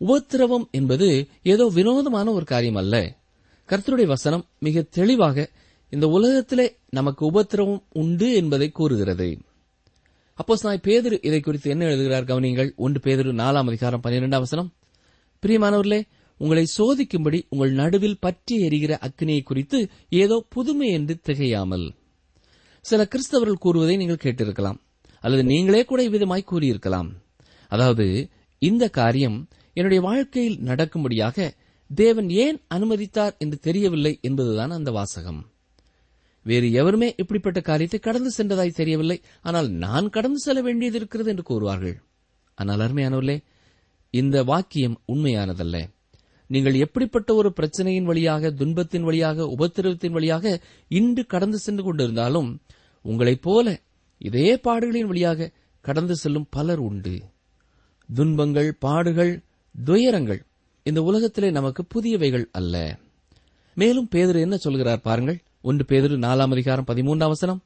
உபத்திரவம் 0.00 0.68
என்பது 0.70 1.08
ஏதோ 1.42 1.64
வினோதமான 1.74 2.32
ஒரு 2.32 2.44
காரியம் 2.44 2.74
அல்ல 2.74 2.96
கர்த்தருடைய 3.68 4.06
வசனம் 4.06 4.44
மிக 4.58 4.82
தெளிவாக 4.82 5.48
இந்த 5.92 6.06
உலகத்திலே 6.06 6.66
நமக்கு 6.90 7.22
உபத்திரவம் 7.26 7.82
உண்டு 7.92 8.28
என்பதை 8.34 8.68
கூறுகிறது. 8.70 9.28
அப்போஸ் 10.40 10.62
நான் 10.62 10.80
பேதர் 10.80 11.20
இதை 11.20 11.40
குறித்து 11.40 11.70
என்ன 11.70 11.84
எழுதுகிறார் 11.84 12.24
கவனிங்கள் 12.24 12.74
ஒன்று 12.74 13.00
பேதரு 13.04 13.32
நாலாம் 13.32 13.66
அதிகாரம் 13.66 14.00
பன்னிரெண்டாம் 14.02 14.38
வசனம். 14.38 14.72
பிரியமானவர்களே 15.42 16.02
உங்களை 16.36 16.66
சோதிக்கும்படி 16.78 17.42
உங்கள் 17.48 17.72
நடுவில் 17.72 18.18
பற்றி 18.18 18.56
எரிகிற 18.56 18.98
அக்னியை 19.02 19.42
குறித்து 19.42 19.90
ஏதோ 20.08 20.46
புதுமை 20.48 20.88
என்று 20.88 21.20
திகையாமல். 21.28 21.90
சில 22.80 23.08
கிறிஸ்தவர்கள் 23.10 23.60
கூறுவதை 23.60 23.96
நீங்கள் 23.96 24.22
கேட்டிருக்கலாம். 24.22 24.78
அல்லது 25.20 25.44
நீங்களே 25.44 25.84
கூட 25.84 26.08
இவ்விதமாய் 26.08 26.50
கூறியிருக்கலாம். 26.50 27.10
அதாவது 27.68 28.30
இந்த 28.58 28.88
காரியம் 28.88 29.48
என்னுடைய 29.72 30.02
வாழ்க்கையில் 30.02 30.58
நடக்கும்படியாக 30.60 31.50
தேவன் 31.94 32.28
ஏன் 32.28 32.60
அனுமதித்தார் 32.74 33.36
என்று 33.38 33.58
தெரியவில்லை 33.58 34.18
என்பதுதான் 34.22 34.70
அந்த 34.70 34.90
வாசகம். 34.90 35.49
வேறு 36.42 36.72
எவருமே 36.72 37.14
இப்படிப்பட்ட 37.16 37.60
காரியத்தை 37.60 37.98
கடந்து 38.00 38.30
சென்றதாய் 38.36 38.78
தெரியவில்லை. 38.80 39.20
ஆனால் 39.42 39.68
நான் 39.68 40.10
கடந்து 40.10 40.38
செல்ல 40.38 40.60
வேண்டியது 40.62 40.96
இருக்கிறது 40.96 41.30
என்று 41.30 41.44
கூறுவார்கள். 41.50 41.96
ஆனால் 42.54 42.80
அருமையானவர்களே 42.80 43.38
இந்த 44.10 44.44
வாக்கியம் 44.44 45.00
உண்மையானதல்ல. 45.08 45.88
நீங்கள் 46.46 46.74
எப்படிப்பட்ட 46.74 47.34
ஒரு 47.34 47.52
பிரச்சனையின் 47.56 48.02
வழியாக 48.02 48.50
துன்பத்தின் 48.50 49.02
வழியாக 49.02 49.44
உபத்திரவத்தின் 49.58 50.10
வழியாக 50.10 50.60
இன்று 50.88 51.26
கடந்து 51.26 51.58
சென்று 51.58 51.82
கொண்டிருந்தாலும் 51.82 52.56
உங்களைப் 53.02 53.42
போல 53.42 53.80
இதே 54.18 54.48
பாடுகளின் 54.56 55.10
வழியாக 55.12 55.50
கடந்து 55.80 56.16
செல்லும் 56.16 56.46
பலர் 56.50 56.78
உண்டு. 56.78 57.14
துன்பங்கள் 58.08 58.74
பாடுகள் 58.78 59.42
துயரங்கள் 59.84 60.42
இந்த 60.82 61.02
உலகத்திலே 61.02 61.50
நமக்கு 61.50 61.84
புதியவைகள் 61.94 62.44
அல்ல. 62.52 62.98
மேலும் 63.74 64.08
பேதர் 64.08 64.36
என்ன 64.36 64.56
சொல்கிறார் 64.56 65.00
பாருங்கள். 65.00 65.40
ஒன்று 65.62 65.84
பேதுரு 65.88 66.14
நாலாம் 66.22 66.50
அதிகாரம் 66.50 66.84
பதிமூன்றாம் 66.84 67.32
வசனம். 67.34 67.62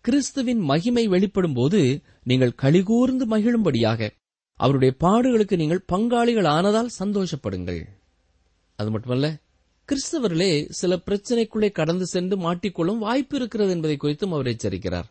கிறிஸ்துவின் 0.00 0.58
மகிமை 0.58 1.06
வெளிப்படும் 1.06 1.52
போது 1.52 2.00
நீங்கள் 2.22 2.52
கழிகூர்ந்து 2.62 3.24
மகிழும்படியாக 3.30 4.10
அவருடைய 4.54 4.94
பாடுகளுக்கு 5.00 5.56
நீங்கள் 5.56 5.84
பங்காளிகள் 5.92 6.46
ஆனதால் 6.46 6.94
சந்தோஷப்படுங்கள். 6.98 7.80
அது 8.76 8.90
மட்டுமல்ல 8.90 9.36
கிறிஸ்தவர்களே 9.88 10.66
சில 10.68 10.96
பிரச்சனைக்குள்ளே 10.96 11.72
கடந்து 11.72 12.06
சென்று 12.06 12.36
மாட்டிக்கொள்ளும் 12.36 12.98
வாய்ப்பு 12.98 13.36
இருக்கிறது 13.36 13.70
என்பதை 13.70 13.96
குறித்தும் 14.00 14.34
அவர் 14.36 14.46
எச்சரிக்கிறார். 14.46 15.08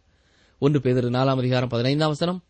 ஒன்று 0.59 0.79
பேதரு 0.79 1.13
நாலாம் 1.17 1.37
அதிகாரம் 1.37 1.69
பதினைந்தாம் 1.69 2.09
வசனம். 2.09 2.43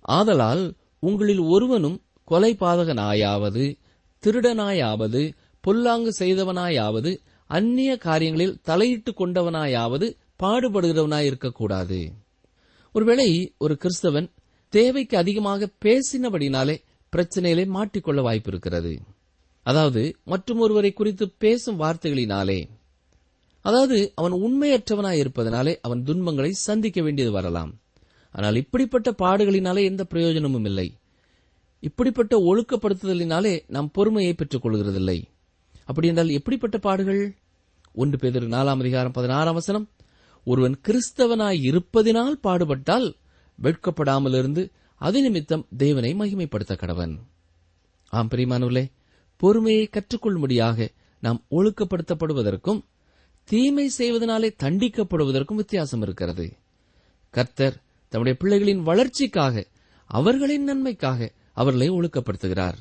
ஆதலால் 0.00 0.74
உங்களில் 0.98 1.38
ஒருவனும் 1.38 2.02
கொலை 2.24 2.56
பாதகனாயாவது 2.60 3.78
திருடனாயாவது 4.22 5.32
பொல்லாங்கு 5.60 6.14
செய்தவனாயாவது 6.18 7.18
அந்நிய 7.46 7.96
காரியங்களில் 7.96 8.58
தலையிட்டுக் 8.64 9.20
கொண்டவனாயாவது 9.20 10.16
பாடுபடுகிறவனாய் 10.42 11.24
இருக்கக்கூடாது. 11.24 12.12
ஒருவேளை 12.92 13.54
ஒரு 13.58 13.78
கிறிஸ்தவன் 13.80 14.30
தேவைக்கு 14.68 15.16
அதிகமாக 15.16 15.68
பேசினபடினாலே 15.84 16.82
பிரச்சனையிலே 17.16 17.66
மாட்டிக்கொள்ள 17.74 18.20
வாய்ப்பு 18.20 18.50
இருக்கிறது 18.50 19.00
அதாவது 19.62 20.16
மற்றும் 20.24 20.58
ஒருவரை 20.58 20.92
குறித்து 20.92 21.30
பேசும் 21.38 21.80
வார்த்தைகளினாலே 21.80 22.68
அதாவது 23.60 24.12
அவன் 24.14 24.32
உண்மையற்றவனாய் 24.32 25.18
இருப்பதனாலே 25.18 25.78
அவன் 25.80 26.02
துன்பங்களை 26.02 26.50
சந்திக்க 26.52 27.02
வேண்டியது 27.02 27.32
வரலாம். 27.32 27.74
ஆனால் 28.30 28.54
இப்படிப்பட்ட 28.54 29.14
பாடுகளினாலே 29.18 29.84
எந்த 29.84 30.04
பிரயோஜனமும் 30.04 30.64
இல்லை. 30.64 30.96
இப்படிப்பட்ட 31.80 32.36
ஒழுக்கப்படுத்துதலினாலே 32.38 33.62
நாம் 33.66 33.90
பொறுமையை 33.90 34.34
பெற்றுக் 34.34 34.66
கொள்கிறதில்லை. 34.66 35.22
அப்படி 35.86 36.08
என்றால் 36.08 36.28
எப்படிப்பட்ட 36.28 36.78
பாடுகள்? 36.78 37.36
ஒன்று 37.92 38.18
பேதர் 38.18 38.48
நாலாம் 38.48 38.78
அதிகாரம் 38.78 39.12
பதினாறாம் 39.12 39.54
வசனம் 39.54 39.90
ஒருவன் 40.44 40.80
கிறிஸ்தவனாய் 40.82 41.60
இருப்பதினால் 41.62 42.34
பாடுபட்டால் 42.42 43.14
வெட்கப்படாமல் 43.62 44.38
இருந்து 44.38 44.70
அது 45.00 45.22
நிமித்தம் 45.22 45.66
தேவனை 45.76 46.10
மகிமைப்படுத்த 46.14 46.74
கடவன். 46.74 47.14
ஆம் 48.08 48.28
பிரிமானுலே 48.30 48.84
பொறுமையை 49.36 49.90
கற்றுக்கொள்ளும்படியாக 49.90 50.88
நாம் 51.20 51.44
ஒழுக்கப்படுத்தப்படுவதற்கும் 51.50 52.80
தீமை 53.44 53.90
செய்வதனாலே 53.98 54.50
தண்டிக்கப்படுவதற்கும் 54.62 55.54
வித்தியாசம் 55.54 56.02
இருக்கிறது. 56.02 56.56
கர்த்தர் 57.30 57.82
தம்முடைய 58.12 58.36
பிள்ளைகளின் 58.40 58.82
வளர்ச்சிக்காக 58.82 59.66
அவர்களின் 60.10 60.62
நன்மைக்காக 60.62 61.32
அவர்களை 61.52 61.90
ஒழுக்கப்படுத்துகிறார். 61.90 62.78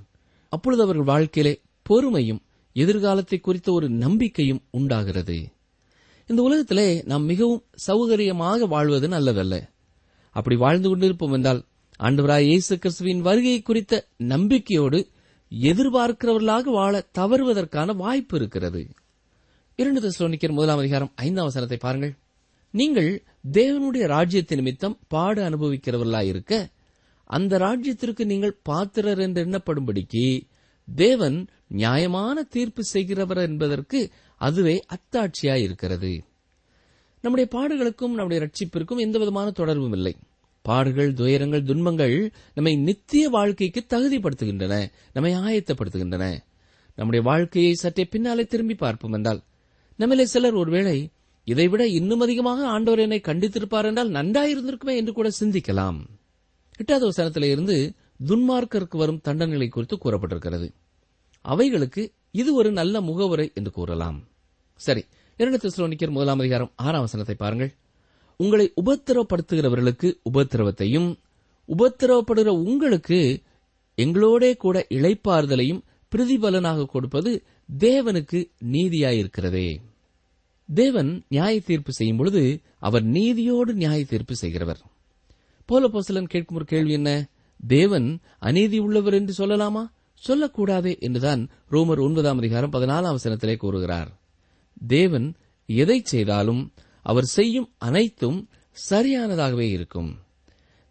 அப்பொழுது 0.50 0.84
அவர்கள் 0.84 1.06
வாழ்க்கையிலே 1.06 1.62
பொறுமையும் 1.84 2.42
எதிர்காலத்தை 2.76 3.38
குறித்த 3.40 3.72
ஒரு 3.72 3.88
நம்பிக்கையும் 4.04 4.64
உண்டாகிறது. 4.72 5.38
இந்த 6.30 6.42
உலகத்திலே 6.42 6.88
நாம் 7.06 7.26
மிகவும் 7.26 7.64
சௌகரியமாக 7.88 8.68
வாழ்வது 8.68 9.08
நல்லதல்ல. 9.08 9.56
அப்படி 10.36 10.56
வாழ்ந்து 10.56 10.88
கொண்டிருப்போம் 10.90 11.36
என்றால் 11.38 11.62
ஆண்டவராய் 12.00 12.48
இயேசு 12.52 12.74
கிறிஸ்துவின் 12.78 13.22
வருகை 13.22 13.62
குறித்த 13.62 13.94
நம்பிக்கையோடு 14.18 15.00
எதிர்பார்க்கிறவர்களாக 15.52 16.64
வாழ 16.80 16.94
தவறுவதற்கான 17.20 17.96
வாய்ப்பு 17.96 18.36
இருக்கிறது. 18.38 18.82
இரண்டு 19.80 20.00
தெசலோனிக்கர் 20.02 20.58
முதலாம் 20.58 20.78
அதிகாரம் 20.78 21.12
ஐந்தாம் 21.16 21.46
வசனத்தை 21.46 21.78
பாருங்கள். 21.78 22.14
நீங்கள் 22.74 23.10
தேவனுடைய 23.52 24.06
ராஜ்யத்தின் 24.08 24.60
நிமித்தம் 24.62 24.96
பாடு 25.08 25.42
அனுபவிக்கிறவர்களாயிருக்க 25.50 26.54
அந்த 27.30 27.58
ராஜ்யத்திற்கு 27.58 28.24
நீங்கள் 28.26 28.60
பாத்திரர் 28.64 29.20
என்று 29.20 29.46
எண்ணப்படும்படிக்கு 29.46 30.26
தேவன் 30.88 31.38
நியாயமான 31.68 32.44
தீர்ப்பு 32.44 32.84
செய்கிறவர் 32.84 33.38
என்பதற்கு 33.38 34.10
அதுவே 34.42 34.84
அத்தாட்சியாயிருக்கிறது 34.96 36.20
நம்முடைய 37.22 37.48
பாடுகளுக்கும் 37.56 38.18
நம்முடைய 38.18 38.40
ரட்சிப்பிற்கும் 38.44 39.00
எந்த 39.00 39.18
விதமான 39.18 39.52
தொடர்பும் 39.52 39.94
இல்லை. 39.94 40.16
பாடுகள் 40.62 41.14
துயரங்கள் 41.14 41.64
துன்பங்கள் 41.64 42.32
நம்மை 42.54 42.76
நித்திய 42.76 43.30
வாழ்க்கைக்கு 43.30 43.82
தகுதிப்படுத்துகின்றன 43.90 44.92
நம்மை 45.14 45.34
ஆயத்தப்படுத்துகின்றன. 45.36 46.26
நம்முடைய 46.96 47.22
வாழ்க்கையை 47.26 47.74
சற்றே 47.74 48.06
பின்னாலே 48.06 48.46
திரும்பி 48.46 48.76
பார்ப்போம் 48.76 49.14
என்றால் 49.14 49.42
நம்மிலே 50.00 50.24
சிலர் 50.24 50.54
ஒருவேளை 50.54 51.10
இதைவிட 51.44 51.88
இன்னும் 51.88 52.20
அதிகமாக 52.20 52.68
ஆண்டவர் 52.68 53.00
என்னை 53.00 53.22
கண்டித்திருப்பார் 53.24 53.86
என்றால் 53.86 54.10
நன்றாயிருந்திருக்குமே 54.10 54.96
என்று 54.96 55.14
கூட 55.14 55.30
சிந்திக்கலாம். 55.40 56.00
எட்டாவது 56.78 57.06
வசனத்திலிருந்து 57.10 57.96
துன்மார்க்கருக்கு 58.26 58.98
வரும் 58.98 59.22
தண்டனைகளை 59.24 59.68
குறித்து 59.70 59.96
கூறப்பட்டிருக்கிறது. 59.98 60.68
அவைகளுக்கு 61.52 62.04
இது 62.32 62.54
ஒரு 62.54 62.72
நல்ல 62.72 63.02
முகவுரை 63.02 63.52
என்று 63.54 63.72
கூறலாம். 63.72 64.28
சரி 64.76 65.04
இரண்டு 65.38 65.58
தெசலோனிக்கர் 65.58 66.10
முதலாம் 66.10 66.40
அதிகாரம் 66.40 66.72
ஆறாம் 66.76 67.02
வசனத்தை 67.02 67.36
பாருங்கள். 67.36 67.74
உங்களை 68.38 68.74
உபத்திரவப்படுத்துகிறவர்களுக்கு 68.86 70.08
உபத்திரவத்தையும் 70.34 71.10
உபத்திரவப்படுகிற 71.68 72.46
உங்களுக்கு 72.46 73.42
எங்களோடே 73.98 74.58
கூட 74.58 74.86
இளைப்பாறுதலையும் 74.90 75.82
பிரதிபலனாக 76.16 76.86
கொடுப்பது 76.86 77.44
தேவனுக்கு 77.78 78.50
நீதியாயிருக்கிறதே. 78.72 79.78
தேவன் 80.74 81.24
நியாய 81.28 81.60
தீர்ப்பு 81.60 81.92
செய்யும் 81.92 82.18
பொழுது 82.18 82.62
அவர் 82.80 83.06
நீதியோடு 83.06 83.74
நியாய 83.74 84.06
தீர்ப்பு 84.06 84.36
செய்கிறவர். 84.36 84.82
போல 85.66 85.88
போசலன் 85.88 86.32
கேட்கும் 86.34 86.56
ஒரு 86.56 86.66
கேள்வி 86.66 86.92
என்ன? 86.92 87.28
தேவன் 87.68 88.20
அநீதி 88.40 88.80
உள்ளவர் 88.80 89.14
என்று 89.14 89.34
சொல்லலாமா? 89.38 89.84
சொல்லக்கூடாதே 90.28 91.00
என்றுதான் 91.00 91.50
ரோமர் 91.72 92.02
ஒன்பதாம் 92.02 92.38
அதிகாரம் 92.38 92.72
பதினாலாம் 92.72 93.16
வசனத்திலே 93.16 93.56
கூறுகிறார். 93.56 94.22
தேவன் 94.88 95.36
எதை 95.66 96.02
செய்தாலும் 96.04 96.74
அவர் 97.02 97.24
செய்யும் 97.24 97.74
அனைத்தும் 97.78 98.50
சரியானதாகவே 98.90 99.70
இருக்கும். 99.70 100.20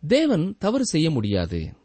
தேவன் 0.07 0.57
தவறு 0.59 0.87
செய்ய 0.87 1.11
முடியாது. 1.11 1.77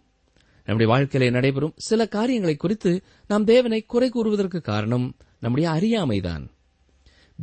நம்முடைய 0.65 0.93
வாழ்க்கையிலே 0.93 1.31
நடைபெறும் 1.31 1.73
சில 1.75 2.07
காரியங்களை 2.07 2.55
குறித்து 2.55 3.03
நாம் 3.27 3.43
தேவனை 3.43 3.81
குறை 3.81 4.09
கூறுவதற்கு 4.09 4.61
காரணம் 4.61 5.15
நம்முடைய 5.39 5.69
அறியாமைதான். 5.69 6.47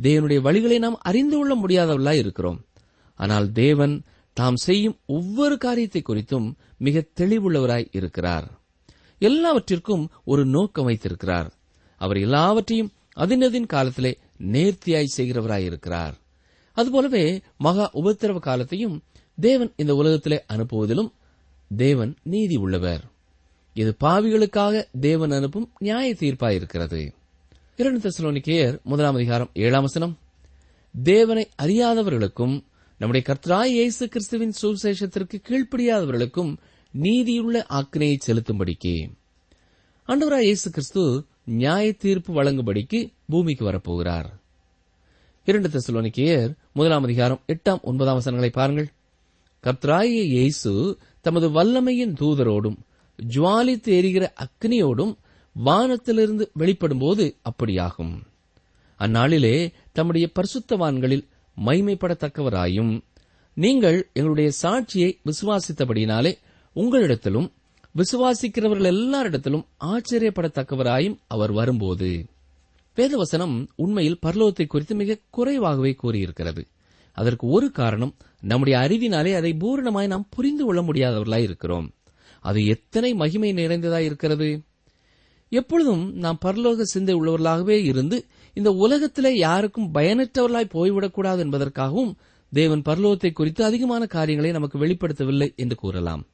தேவனுடைய 0.01 0.39
வழிகளை 0.41 0.77
நாம் 0.77 0.97
அறிந்து 0.97 1.37
கொள்ள 1.37 1.55
முடியாதவர்களாய் 1.55 2.17
இருக்கிறோம். 2.17 2.65
ஆனால் 3.15 3.51
தேவன் 3.51 4.03
தாம் 4.33 4.55
செய்யும் 4.55 4.99
ஒவ்வொரு 5.05 5.57
காரியத்தை 5.57 6.03
குறித்தும் 6.07 6.53
மிக 6.77 7.05
தெளிவுள்ளவராய் 7.15 7.87
இருக்கிறார். 7.91 8.56
எல்லாவற்றிற்கும் 9.19 10.09
ஒரு 10.25 10.45
நோக்கம் 10.45 10.85
வைத்திருக்கிறார். 10.85 11.53
அவர் 11.97 12.17
எல்லாவற்றையும் 12.17 12.91
அதினதின் 13.15 13.65
காலத்திலே 13.65 14.17
நேர்த்தியாய் 14.39 15.13
செய்கிறவராயிருக்கிறார். 15.17 16.13
அதுபோலவே 16.73 17.41
மகா 17.57 17.89
உபத்திரவ 17.93 18.39
காலத்தையும் 18.39 19.03
தேவன் 19.39 19.73
இந்த 19.75 19.95
உலகத்திலே 19.95 20.43
அனுப்புவதிலும் 20.53 21.11
தேவன் 21.75 22.15
நீதி 22.23 22.55
உள்ளவர். 22.55 23.03
இது 23.73 23.95
பாவிகளுக்காக 23.99 24.85
தேவன் 24.99 25.31
அனுப்பும் 25.31 25.71
நியாய 25.77 26.13
தீர்ப்பாயிருக்கிறது. 26.13 27.11
இரண்டு 27.77 28.09
தசலோனிக்கேயர் 28.09 28.81
முதலாம் 28.81 29.15
அதிகாரம் 29.15 29.49
ஏழாம் 29.53 29.81
வசனம். 29.81 30.17
தேவனை 31.03 31.49
அறியாதவர்களுக்கும் 31.61 32.63
நம்முடைய 32.97 33.25
கர்த்தராய் 33.27 33.65
இயேசு 33.65 34.07
கிறிஸ்துவின் 34.07 34.53
சுவிசேஷத்திற்கு 34.61 35.41
கீழ்ப்படியாதவர்களுக்கும் 35.49 36.57
நீதியுள்ள 37.03 37.65
ஆக்கினையை 37.69 38.17
செலுத்தும்படிக்கு. 38.27 38.93
அண்டவராய் 40.07 40.47
இயேசு 40.49 40.67
கிறிஸ்து 40.71 41.03
நியாய 41.43 41.93
தீர்ப்பு 41.93 42.31
வழங்கும்படிக்கு 42.37 42.99
பூமிக்கு 43.25 43.63
வரப்போகிறார். 43.71 44.29
இரண்டு 45.47 45.69
தெசலோனிக்கேயர் 45.69 46.51
முதலாம் 46.73 47.03
அதிகாரம் 47.03 47.41
எட்டாம் 47.47 47.81
ஒன்பதாம் 47.81 48.19
வசனங்களை 48.19 48.49
பாருங்கள். 48.49 48.89
கர்த்தராய 49.63 50.23
இயேசு 50.23 50.99
தமது 51.21 51.49
வல்லமையின் 51.49 52.13
தூதரோடும் 52.13 52.77
ஜுவாலித்து 53.19 53.91
எரிகிற 53.99 54.33
அக்னியோடும் 54.45 55.13
வானத்திலிருந்து 55.55 56.51
வெளிப்படும்போது 56.59 57.25
அப்படியாகும். 57.49 58.15
அந்நாளிலே 58.99 59.55
தம்முடைய 59.91 60.27
பரிசுத்தவான்களில் 60.35 61.25
மைமைப்படத்தக்கவராயும் 61.57 62.93
நீங்கள் 63.57 64.09
எங்களுடைய 64.13 64.49
சாட்சியை 64.61 65.09
விசுவாசித்தபடியினாலே 65.25 66.31
உங்களிடத்திலும் 66.77 67.47
விசுவாசிக்கிறவர்கள் 67.95 68.89
எல்லாரிடத்திலும் 68.93 69.65
ஆச்சரியப்படத்தக்கவராயும் 69.79 71.17
அவர் 71.27 71.51
வரும்போது. 71.51 72.25
வேதவசனம் 72.95 73.67
உண்மையில் 73.75 74.19
பரலோகத்தை 74.25 74.65
குறித்து 74.67 74.95
மிக 74.95 75.17
குறைவாகவே 75.29 75.95
கூறியிருக்கிறது. 76.03 76.63
அதற்கு 77.13 77.47
ஒரு 77.47 77.71
காரணம் 77.71 78.15
நம்முடைய 78.41 78.79
அறிவினாலே 78.79 79.33
அதை 79.33 79.51
பூரணமாய் 79.59 80.07
நாம் 80.07 80.27
புரிந்து 80.29 80.65
கொள்ள 80.65 80.81
முடியாதவர்களாய் 80.81 81.41
இருக்கிறோம். 81.41 81.93
அது 82.41 82.65
எத்தனை 82.65 83.13
மகிமை 83.13 83.53
நிறைந்ததாய் 83.53 84.07
இருக்கிறது? 84.09 84.63
எப்பொழுதும் 85.49 86.13
நாம் 86.13 86.39
பரலோக 86.45 86.81
சிந்தை 86.81 87.15
உள்ளவர்களாகவே 87.15 87.83
இருந்து 87.83 88.25
இந்த 88.53 88.71
உலகத்திலே 88.71 89.35
யாருக்கும் 89.35 89.93
பயனற்றவர்களாய் 89.93 90.73
போய்விடக்கூடாது 90.73 91.37
என்பதற்காகவும் 91.37 92.13
தேவன் 92.53 92.81
பரலோகத்தை 92.81 93.31
குறித்து 93.31 93.63
அதிகமான 93.63 94.05
காரியங்களை 94.05 94.51
நமக்கு 94.51 94.77
வெளிப்படுத்தவில்லை 94.79 95.55
என்று 95.55 95.75
கூறலாம். 95.75 96.25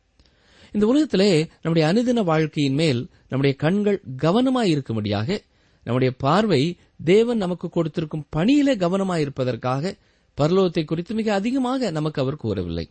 இந்த 0.73 0.86
உலகத்திலே 0.86 1.31
நம்முடைய 1.62 1.83
அனுதின 1.89 2.23
வாழ்க்கையின் 2.23 2.73
மேல் 2.73 3.01
நம்முடைய 3.29 3.53
கண்கள் 3.57 3.99
கவனமாய் 4.21 4.71
இருக்கும்படியாக 4.73 5.38
நம்முடைய 5.83 6.12
பார்வை 6.17 6.62
தேவன் 7.03 7.38
நமக்கு 7.38 7.69
கொடுத்திருக்கும் 7.69 8.25
பணியிலே 8.29 8.73
கவனமாயிருப்பதற்காக 8.75 9.93
பரலோகத்தை 10.38 10.83
குறித்து 10.86 11.13
மிக 11.15 11.33
அதிகமாக 11.33 11.91
நமக்கு 11.91 12.21
அவர் 12.21 12.36
கூறவில்லை. 12.36 12.86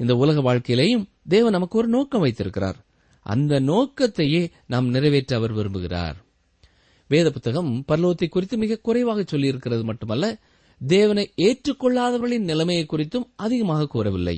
இந்த 0.00 0.12
உலக 0.16 0.38
வாழ்க்கையிலேயும் 0.40 1.04
தேவன் 1.28 1.52
நமக்கு 1.52 1.78
ஒரு 1.78 1.88
நோக்கம் 1.88 2.20
வைத்திருக்கிறார். 2.20 2.78
அந்த 3.26 3.60
நோக்கத்தையே 3.60 4.42
நாம் 4.66 4.88
நிறைவேற்ற 4.88 5.36
அவர் 5.36 5.54
விரும்புகிறார். 5.54 6.16
வேத 7.10 7.30
புத்தகம் 7.30 7.84
பரலோகத்தை 7.88 8.28
குறித்து 8.28 8.56
மிக 8.56 8.78
குறைவாக 8.78 9.20
சொல்லியிருக்கிறது 9.22 9.82
மட்டுமல்ல 9.82 10.26
தேவனை 10.80 11.24
ஏற்றுக்கொள்ளாதவர்களின் 11.36 12.48
நிலைமையை 12.50 12.86
குறித்தும் 12.86 13.28
அதிகமாக 13.36 13.86
கூறவில்லை. 13.86 14.36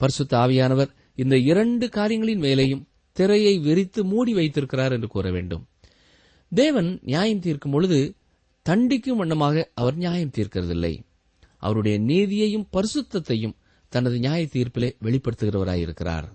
பரிசுத்த 0.00 0.32
ஆவியானவர் 0.38 0.92
இந்த 1.18 1.36
இரண்டு 1.50 1.88
காரியங்களின் 1.88 2.40
மேலேயும் 2.40 2.84
திரையை 3.16 3.58
விரித்து 3.58 4.00
மூடி 4.04 4.32
வைத்திருக்கிறார் 4.34 4.92
என்று 4.92 5.08
கூற 5.08 5.30
வேண்டும். 5.30 5.62
தேவன் 6.52 6.90
நியாயம் 7.02 7.40
தீர்க்கும் 7.40 7.72
பொழுது 7.72 7.98
தண்டிக்கும் 8.66 9.20
வண்ணமாக 9.20 9.70
அவர் 9.74 9.96
நியாயம் 9.96 10.34
தீர்க்கிறதில்லை. 10.36 10.92
அவருடைய 11.62 11.96
நீதியையும் 12.00 12.66
பரிசுத்தத்தையும் 12.72 13.56
தனது 13.92 14.16
நியாய 14.18 14.42
தீர்ப்பிலே 14.52 14.90
வெளிப்படுத்துகிறவராயிருக்கிறார். 15.04 16.26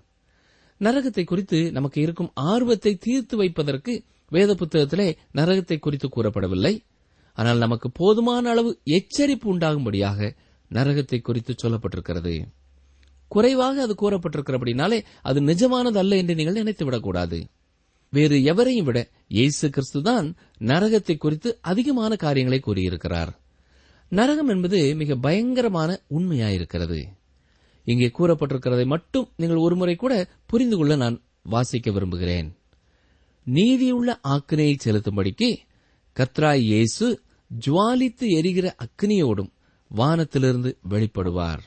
நரகத்தை 0.80 1.24
குறித்து 1.24 1.58
நமக்கு 1.72 1.98
இருக்கும் 2.00 2.30
ஆர்வத்தை 2.34 2.92
தீர்த்து 2.96 3.36
வைப்பதற்கு 3.36 3.92
வேத 4.30 4.50
புத்தகத்திலே 4.54 5.08
நரகத்தை 5.34 5.78
குறித்து 5.78 6.08
கூறப்படவில்லை. 6.08 6.74
ஆனால் 7.38 7.58
நமக்கு 7.58 7.88
போதுமான 7.90 8.50
அளவு 8.50 8.70
எச்சரிப்பு 8.84 9.46
உண்டாகும்படியாக 9.52 10.30
நரகத்தை 10.70 11.20
குறித்து 11.20 11.52
சொல்லப்பட்டிருக்கிறது. 11.62 12.34
குறைவாக 13.34 13.82
அது 13.86 13.94
கூறப்பட்டிருக்கிறபடினாலே 14.02 14.98
அது 15.28 15.38
நிஜமானது 15.50 15.98
அல்ல 16.02 16.18
என்று 16.22 16.38
நீங்கள் 16.38 16.60
நினைத்துவிடக்கூடாது 16.60 17.38
வேறு 18.12 18.36
எவரையும் 18.52 18.86
விட 18.88 18.98
இயேசு 19.36 19.66
கிறிஸ்துதான் 19.68 20.26
நரகத்தை 20.70 21.14
குறித்து 21.16 21.48
அதிகமான 21.70 22.12
காரியங்களை 22.24 22.58
கூறியிருக்கிறார். 22.60 23.32
நரகம் 24.12 24.50
என்பது 24.54 24.80
மிக 25.00 25.16
பயங்கரமான 25.26 25.90
உண்மையாயிருக்கிறது. 26.16 27.00
இங்கே 27.86 28.08
கூறப்பட்டிருக்கிறதை 28.18 28.84
மட்டும் 28.92 29.26
நீங்கள் 29.40 29.64
ஒருமுறை 29.66 29.94
கூட 30.02 30.14
புரிந்து 30.50 30.76
கொள்ள 30.76 30.94
நான் 31.02 31.16
வாசிக்க 31.54 31.90
விரும்புகிறேன். 31.90 32.48
நீதியுள்ள 33.46 34.10
ஆக்கினையை 34.34 34.76
செலுத்தும்படிக்கு 34.84 35.50
கத்ராய் 36.16 36.64
இயேசு 36.70 37.08
ஜுவாலித்து 37.50 38.26
எரிகிற 38.38 38.66
அக்னியோடும் 38.84 39.50
வானத்திலிருந்து 39.90 40.70
வெளிப்படுவார். 40.90 41.64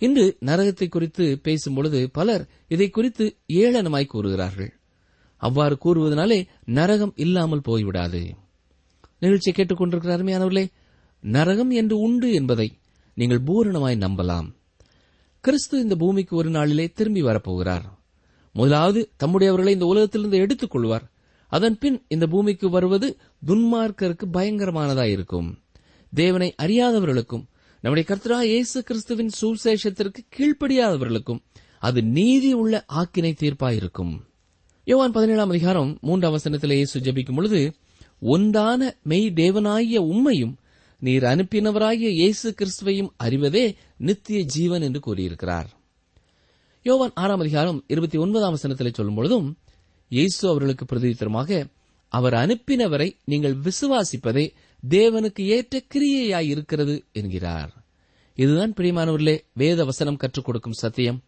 இன்று 0.00 0.24
நரகத்தை 0.46 0.86
குறித்து 0.88 1.24
பேசும்பொழுது 1.44 1.98
பலர் 2.12 2.44
இதை 2.68 2.88
குறித்து 2.88 3.24
ஏளனமாய் 3.52 4.12
கூறுகிறார்கள். 4.12 4.70
அவ்வாறு 5.36 5.76
கூறுவதனாலே 5.84 6.38
நரகம் 6.64 7.12
இல்லாமல் 7.16 7.66
போய்விடாது. 7.66 8.22
நிகழ்ச்சியை 9.18 9.54
கேட்டுக்கொண்டிருக்கிற 9.56 10.12
அருமையானவர்களே 10.16 10.64
நரகம் 11.20 11.70
என்று 11.70 11.96
உண்டு 11.98 12.32
என்பதை 12.32 12.68
நீங்கள் 13.14 13.42
பூரணமாய் 13.42 14.02
நம்பலாம். 14.06 14.48
கிறிஸ்து 15.44 15.76
இந்த 15.80 15.96
பூமிக்கு 15.96 16.36
ஒரு 16.36 16.50
நாளிலே 16.50 16.86
திரும்பி 16.88 17.22
வரப்போகிறார். 17.22 17.86
முதலாவது 18.54 19.00
தம்முடையவர்களை 19.24 19.68
இந்த 19.68 19.86
உலகத்திலிருந்து 19.86 20.38
எடுத்துக் 20.38 20.70
கொள்வார். 20.70 21.06
அதன் 21.52 21.78
பின் 21.78 22.04
இந்த 22.08 22.26
பூமிக்கு 22.26 22.70
வருவது 22.70 23.08
துன்மார்க்கருக்கு 23.46 24.26
பயங்கரமானதாயிருக்கும் 24.32 25.48
தேவனை 26.14 26.54
அறியாதவர்களுக்கும் 26.62 27.44
நம்முடைய 27.82 28.04
கர்த்தரா 28.08 28.38
இயேசு 28.42 28.82
கிறிஸ்துவின் 28.82 29.30
சுசேஷத்திற்கு 29.40 30.22
கீழ்ப்படியாதவர்களுக்கும் 30.36 31.38
அது 31.78 32.02
நீதி 32.02 32.52
உள்ள 32.52 32.84
ஆக்கினை 32.94 33.30
தீர்ப்பாயிருக்கும். 33.42 34.20
யோவான் 34.84 35.10
பதினேழாம் 35.10 35.48
அதிகாரம் 35.48 35.98
மூன்றாம் 36.00 36.32
வசனத்தில் 36.32 36.70
இயேசு 36.70 37.00
ஜபிக்கும் 37.00 37.34
பொழுது 37.34 37.60
ஒன்றான 38.20 38.98
மெய் 39.02 39.32
தேவனாகிய 39.34 39.98
உம்மையும் 40.12 40.54
நீர் 40.98 41.22
அனுப்பினவராகிய 41.22 42.08
இயேசு 42.10 42.54
கிறிஸ்துவையும் 42.58 43.10
அறிவதே 43.18 43.76
நித்திய 43.96 44.40
ஜீவன் 44.44 44.82
என்று 44.82 45.00
கூறியிருக்கிறார். 45.00 45.68
யோவான் 46.82 47.12
ஆறாம் 47.14 47.38
அதிகாரம் 47.38 47.84
இருபத்தி 47.86 48.18
ஒன்பதாம் 48.18 48.50
வசனத்தில் 48.50 48.92
சொல்லும் 48.92 49.14
பொழுதும் 49.14 49.58
இயேசு 50.08 50.48
அவர்களுக்கு 50.48 50.84
பிரதித்திரமாக 50.84 51.66
அவர் 52.08 52.34
அனுப்பினவரை 52.34 53.12
நீங்கள் 53.24 53.56
விசுவாசிப்பதே 53.56 54.44
தேவனுக்கு 54.88 55.40
ஏற்ற 55.40 55.82
கிரியையாய் 55.94 56.46
இருக்கிறது 56.46 57.04
என்கிறார். 57.12 57.72
இதுதான் 58.34 58.72
பிரியமானவர்களே 58.72 59.40
வேத 59.52 59.84
வசனம் 59.84 60.16
கற்றுக் 60.16 60.44
கொடுக்கும் 60.44 60.72
சத்தியம். 60.72 61.22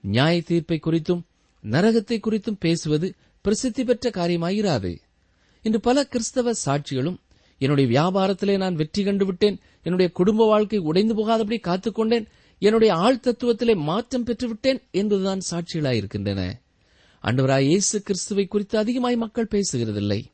நியாய 0.00 0.42
தீர்ப்பை 0.42 0.80
குறித்தும் 0.84 1.22
நரகத்தை 1.62 2.18
குறித்தும் 2.18 2.58
பேசுவது 2.58 3.14
பிரசித்தி 3.40 3.84
பெற்ற 3.84 4.10
காரியமாயிராது. 4.10 4.96
இன்று 5.62 5.80
பல 5.80 6.04
கிறிஸ்தவ 6.04 6.52
சாட்சிகளும் 6.64 7.16
என்னுடைய 7.58 7.86
வியாபாரத்திலே 7.90 8.56
நான் 8.56 8.74
வெற்றி 8.74 9.04
கண்டுவிட்டேன் 9.04 9.58
என்னுடைய 9.82 10.12
குடும்ப 10.12 10.46
வாழ்க்கை 10.46 10.78
உடைந்து 10.78 11.14
போகாதபடி 11.14 11.60
காத்துக்கொண்டேன் 11.60 12.26
என்னுடைய 12.58 12.94
ஆள் 12.94 13.20
தத்துவத்திலே 13.20 13.76
மாற்றம் 13.76 14.24
பெற்றுவிட்டேன் 14.26 14.82
என்பதுதான் 14.90 15.40
சாட்சிகளாயிருக்கின்றன. 15.50 16.52
அன்றுவராய் 17.22 17.60
இயேசு 17.60 18.02
கிறிஸ்துவை 18.02 18.46
குறித்து 18.46 18.78
அதிகமாய் 18.78 19.16
மக்கள் 19.16 19.48
பேசுகிறதில்லை. 19.50 20.24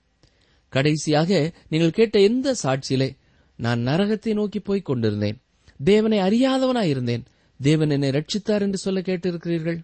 கடைசியாக 0.75 1.31
நீங்கள் 1.73 1.97
கேட்ட 1.99 2.17
எந்த 2.29 2.55
சாட்சியிலே 2.63 3.09
நான் 3.59 3.81
நரகத்தை 3.89 4.33
நோக்கி 4.39 4.61
போய்க் 4.61 4.89
கொண்டிருந்தேன். 4.89 5.39
தேவனை 5.81 6.19
அறியாதவனாயிருந்தேன் 6.19 7.25
தேவன் 7.61 7.91
என்னை 7.91 8.11
ரட்சித்தார் 8.11 8.65
என்று 8.67 8.79
சொல்ல 8.79 9.01
கேட்டிருக்கிறீர்கள்? 9.01 9.79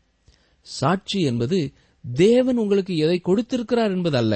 சாட்சி 0.66 1.18
என்பது 1.22 1.58
தேவன் 2.04 2.56
உங்களுக்கு 2.56 2.94
எதை 2.96 3.18
கொடுத்திருக்கிறார் 3.20 3.92
என்பது 3.96 4.16
அல்ல 4.16 4.34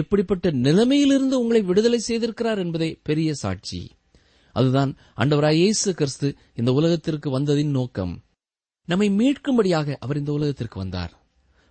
எப்படிப்பட்ட 0.00 0.46
நிலைமையிலிருந்து 0.66 1.36
உங்களை 1.42 1.60
விடுதலை 1.62 2.00
செய்திருக்கிறார் 2.08 2.60
என்பதே 2.64 2.90
பெரிய 3.08 3.30
சாட்சி. 3.34 3.80
அதுதான் 4.54 4.92
அண்டவராய் 5.16 5.60
இயேசு 5.62 5.90
கிறிஸ்து 5.94 6.28
இந்த 6.54 6.70
உலகத்திற்கு 6.72 7.28
வந்ததின் 7.38 7.72
நோக்கம். 7.78 8.14
நம்மை 8.88 9.08
மீட்கும்படியாக 9.10 9.96
அவர் 10.04 10.16
இந்த 10.16 10.32
உலகத்திற்கு 10.32 10.78
வந்தார். 10.78 11.12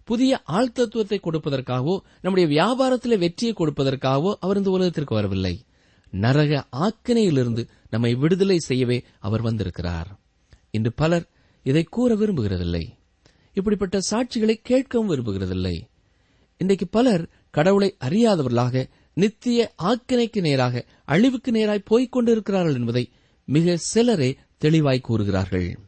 புதிய 0.10 0.42
ஆழ்த்தத்துவத்தை 0.48 1.18
கொடுப்பதற்காகவோ 1.20 2.00
நம்முடைய 2.22 2.48
வியாபாரத்தில் 2.50 3.18
வெற்றியை 3.18 3.54
கொடுப்பதற்காகவோ 3.58 4.32
அவர் 4.40 4.58
இந்த 4.58 4.70
உலகத்திற்கு 4.70 5.16
வரவில்லை. 5.16 5.66
நரக 6.12 6.68
ஆக்கினையிலிருந்து 6.72 7.68
நம்மை 7.90 8.16
விடுதலை 8.16 8.60
செய்யவே 8.60 9.04
அவர் 9.20 9.42
வந்திருக்கிறார். 9.42 10.10
இன்று 10.72 10.92
பலர் 10.94 11.26
இதை 11.64 11.84
கூற 11.84 12.16
விரும்புகிறதில்லை. 12.16 12.84
இப்படிப்பட்ட 13.54 14.00
சாட்சிகளை 14.12 14.56
கேட்கவும் 14.70 15.12
விரும்புகிறதில்லை. 15.12 15.76
இன்றைக்கு 16.58 16.88
பலர் 16.88 17.30
கடவுளை 17.52 17.96
அறியாதவர்களாக 18.00 18.86
நித்திய 19.14 19.74
ஆக்கினைக்கு 19.84 20.40
நேராக 20.42 20.86
அழிவுக்கு 21.06 21.52
நேராய் 21.52 21.88
போய்க் 21.92 22.12
கொண்டிருக்கிறார்கள் 22.12 22.74
என்பதை 22.74 23.10
மிக 23.46 23.78
சிலரே 23.78 24.36
தெளிவாய் 24.58 25.06
கூறுகிறார்கள். 25.10 25.80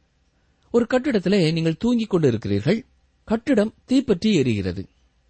ஒரு 0.71 0.85
கட்டிடத்திலே 0.89 1.53
நீங்கள் 1.53 1.77
தூங்கிக் 1.77 2.09
கொண்டிருக்கிறீர்கள். 2.09 2.79
கட்டிடம் 3.29 3.73
தீப்பற்றி 3.85 4.29
எரிகிறது. 4.41 4.83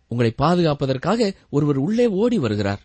உங்களை 0.08 0.32
பாதுகாப்பதற்காக 0.42 1.34
ஒருவர் 1.50 1.78
உள்ளே 1.78 2.06
ஓடி 2.08 2.38
வருகிறார். 2.38 2.82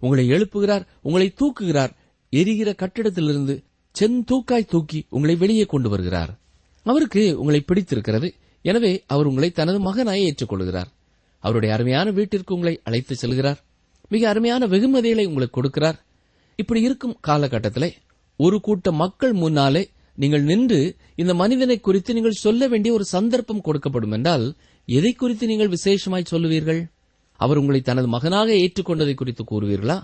உங்களை 0.00 0.30
எழுப்புகிறார் 0.30 0.84
உங்களை 1.02 1.26
தூக்குகிறார். 1.40 1.92
எரிகிற 2.30 2.70
கட்டிடத்திலிருந்து 2.72 3.54
செந்தூக்காய் 4.00 4.70
தூக்கி 4.70 5.00
உங்களை 5.08 5.34
வெளியே 5.36 5.64
கொண்டு 5.64 5.88
வருகிறார். 5.88 6.32
அவருக்கு 6.82 7.38
உங்களை 7.38 7.60
பிடித்திருக்கிறது. 7.60 8.34
எனவே 8.62 8.92
அவர் 9.06 9.26
உங்களை 9.26 9.50
தனது 9.50 9.78
மகனாய் 9.78 10.24
ஏற்றுக்கொள்கிறார். 10.28 10.90
அவருடைய 11.38 11.74
அருமையான 11.74 12.10
வீட்டிற்கு 12.10 12.54
உங்களை 12.54 12.80
அழைத்து 12.84 13.16
செல்கிறார். 13.22 13.60
மிக 14.08 14.28
அருமையான 14.28 14.66
வெகுமதிகளை 14.66 15.26
உங்களுக்கு 15.26 15.62
கொடுக்கிறார். 15.62 15.98
இப்படி 16.56 16.80
இருக்கும் 16.80 17.18
காலகட்டத்திலே 17.26 17.90
ஒரு 18.36 18.60
கூட்ட 18.60 18.92
மக்கள் 18.92 19.32
முன்னாலே 19.32 19.82
நீங்கள் 20.16 20.42
நின்று 20.42 20.96
இந்த 21.14 21.34
மனிதனை 21.34 21.80
குறித்து 21.80 22.14
நீங்கள் 22.14 22.42
சொல்ல 22.44 22.68
வேண்டிய 22.68 22.94
ஒரு 22.94 23.04
சந்தர்ப்பம் 23.04 23.64
கொடுக்கப்படும் 23.64 24.12
என்றால் 24.12 24.46
எதை 24.88 25.12
குறித்து 25.12 25.46
நீங்கள் 25.46 25.68
விசேஷமாய் 25.68 26.30
சொல்லுவீர்கள்? 26.30 26.80
அவர் 27.40 27.56
உங்களை 27.56 27.80
தனது 27.80 28.08
மகனாக 28.08 28.52
ஏற்றுக்கொண்டதை 28.52 29.14
குறித்து 29.14 29.44
கூறுவீர்களா? 29.44 29.98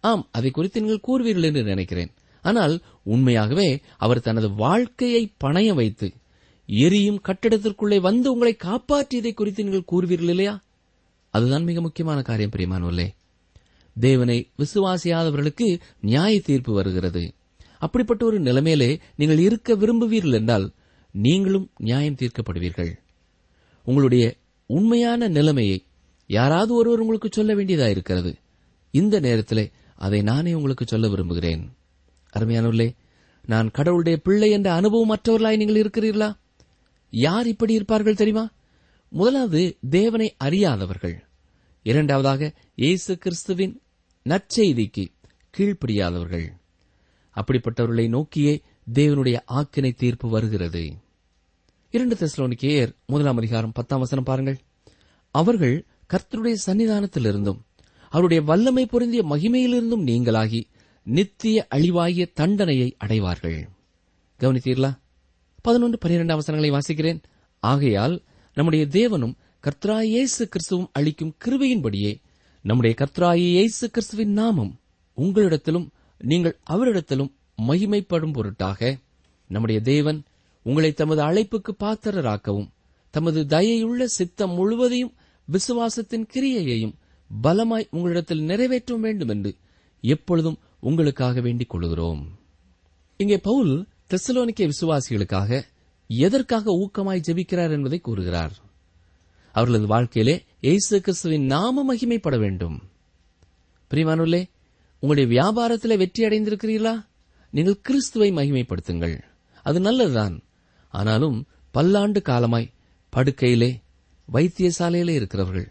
ஆம் 0.00 0.28
அதை 0.32 0.50
குறித்து 0.50 0.80
நீங்கள் 0.80 1.04
கூறுவீர்கள் 1.08 1.42
என்று 1.42 1.62
நினைக்கிறேன். 1.62 2.10
ஆனால் 2.44 2.74
உண்மையாகவே 3.04 3.68
அவர் 3.96 4.20
தனது 4.20 4.48
வாழ்க்கையை 4.54 5.22
பணைய 5.44 5.74
வைத்து 5.74 6.08
எரியும் 6.68 7.20
கட்டிடத்திற்குள்ளே 7.28 8.00
வந்து 8.00 8.32
உங்களை 8.32 8.56
காப்பாற்றியதை 8.64 9.32
குறித்து 9.34 9.64
நீங்கள் 9.64 9.88
கூறுவீர்கள் 9.92 10.32
இல்லையா? 10.34 10.54
அதுதான் 11.34 11.64
மிக 11.64 11.80
முக்கியமான 11.80 12.22
காரியம் 12.22 12.50
பிரியமானவர்களே. 12.50 13.08
தேவனை 13.96 14.38
விசுவாசியாதவர்களுக்கு 14.58 15.80
நியாய 16.00 16.40
தீர்ப்பு 16.40 16.72
வருகிறது. 16.72 17.22
அப்படிப்பட்ட 17.80 18.24
ஒரு 18.24 18.38
நிலைமையிலே 18.40 18.90
நீங்கள் 19.16 19.38
இருக்க 19.38 19.74
விரும்புவீர்கள் 19.74 20.32
என்றால் 20.32 20.66
நீங்களும் 21.12 21.70
நியாயம் 21.76 22.14
தீர்க்கப்படுவீர்கள். 22.14 22.92
உங்களுடைய 23.84 24.24
உண்மையான 24.66 25.28
நிலைமையை 25.28 25.78
யாராவது 26.26 26.74
ஒருவர் 26.74 26.98
உங்களுக்கு 26.98 27.28
சொல்ல 27.32 27.54
வேண்டியதா 27.54 27.88
இருக்கிறது. 27.88 28.32
இந்த 28.90 29.20
நேரத்திலே 29.20 29.70
அதை 29.94 30.22
நானே 30.22 30.52
உங்களுக்கு 30.54 30.84
சொல்ல 30.86 31.08
விரும்புகிறேன். 31.08 31.62
அருமையானவர்களே 32.38 32.88
நான் 33.46 33.70
கடவுளுடைய 33.70 34.20
பிள்ளை 34.24 34.50
என்ற 34.50 34.72
அனுபவம் 34.72 35.10
மற்றவர்களாய் 35.14 35.56
நீங்கள் 35.56 35.82
இருக்கிறீர்களா? 35.82 36.30
யார் 37.10 37.46
இப்படி 37.46 37.72
இருப்பார்கள் 37.72 38.20
தெரியுமா? 38.22 38.44
முதலாவது 39.08 39.62
தேவனை 39.90 40.34
அறியாதவர்கள். 40.38 41.16
இரண்டாவதாக 41.82 42.52
இயேசு 42.74 43.18
கிறிஸ்துவின் 43.18 43.74
நற்செய்திக்கு 44.28 45.04
கீழ்ப்படியாதவர்கள். 45.58 46.48
அப்படிப்பட்டவர்களை 47.34 48.08
நோக்கியே 48.08 48.62
தேவனுடைய 48.94 49.38
ஆக்கினை 49.48 49.94
தீர்ப்பு 49.94 50.28
வருகிறது. 50.28 50.92
இரண்டு 51.90 52.14
தெஸ்லோனிக்கேயர் 52.14 52.92
முதலாம் 53.06 53.36
அதிகாரம் 53.36 53.72
பத்தாம் 53.72 53.98
வசனம் 53.98 54.24
பாருங்கள். 54.24 54.58
அவர்கள் 55.30 55.86
கர்த்தருடைய 56.12 56.56
சன்னிதானத்திலிருந்தும் 56.66 57.58
அவருடைய 58.08 58.42
வல்லமை 58.42 58.86
பொருந்திய 58.86 59.24
மகிமையிலிருந்தும் 59.24 60.06
நீங்களாகி 60.06 60.62
நித்திய 61.02 61.66
அழிவாகிய 61.68 62.26
தண்டனையை 62.26 62.94
அடைவார்கள். 62.98 63.68
கவனித்தீர்களா? 64.40 64.98
பதினொன்று 65.62 66.08
பனிரெண்டாம் 66.08 66.38
அவசரங்களை 66.38 66.78
வாசிக்கிறேன். 66.78 67.22
ஆகையால் 67.58 68.22
நம்முடைய 68.54 68.86
தேவனும் 68.86 69.34
கர்த்தராயேசு 69.62 70.48
கிறிஸ்துவும் 70.48 70.88
அளிக்கும் 70.92 71.36
கிருவையின்படியே 71.44 72.22
நம்முடைய 72.62 72.96
கர்த்தராயேசு 72.98 73.86
கிறிஸ்துவின் 73.92 74.32
நாமம் 74.32 74.80
உங்களிடத்திலும் 75.16 75.90
நீங்கள் 76.20 76.58
அவரிடத்திலும் 76.70 77.32
மகிமைப்படும் 77.66 78.32
பொருட்டாக 78.32 78.98
நம்முடைய 79.46 79.80
தேவன் 79.80 80.24
உங்களை 80.62 80.92
தமது 80.92 81.22
அழைப்புக்கு 81.22 81.72
பாத்திரராக்கவும் 81.78 82.70
தமது 83.10 83.44
தயையுள்ள 83.44 84.04
சித்தம் 84.04 84.50
முழுவதையும் 84.50 85.14
விசுவாசத்தின் 85.52 86.28
கிரியையையும் 86.32 86.94
பலமாய் 87.42 87.88
உங்களிடத்தில் 87.90 88.42
நிறைவேற்ற 88.42 88.96
வேண்டும் 88.96 89.28
என்று 89.28 89.56
எப்பொழுதும் 90.00 90.58
உங்களுக்காக 90.80 91.40
வேண்டிக் 91.40 91.68
கொள்கிறோம். 91.68 92.38
இங்கே 93.16 93.38
பவுல் 93.38 93.88
தெசலோனிக்க 94.10 94.70
விசுவாசிகளுக்காக 94.70 95.62
எதற்காக 96.06 96.72
ஊக்கமாய் 96.72 97.22
ஜெபிக்கிறார் 97.26 97.70
என்பதை 97.70 98.00
கூறுகிறார். 98.00 98.52
அவர்களது 99.52 99.86
வாழ்க்கையிலே 99.86 100.44
இயேசு 100.60 101.00
கிறிஸ்துவின் 101.00 101.44
நாம 101.44 101.94
மகிமைப்பட 101.94 102.38
வேண்டும். 102.38 102.82
பிரிவானுள்ளே 103.90 104.46
உங்களுடைய 105.02 105.26
வியாபாரத்தில் 105.34 105.96
வெற்றி 105.96 106.24
அடைந்திருக்கிறீர்களா? 106.24 107.06
நீங்கள் 107.50 107.80
கிறிஸ்துவை 107.80 108.32
மகிமைப்படுத்துங்கள். 108.32 109.16
அது 109.62 109.80
நல்லதுதான். 109.80 110.42
ஆனாலும் 110.88 111.46
பல்லாண்டு 111.70 112.22
காலமாய் 112.22 112.72
படுக்கையிலே 113.16 113.70
வைத்தியசாலையிலே 114.32 115.08
இருக்கிறவர்கள் 115.08 115.68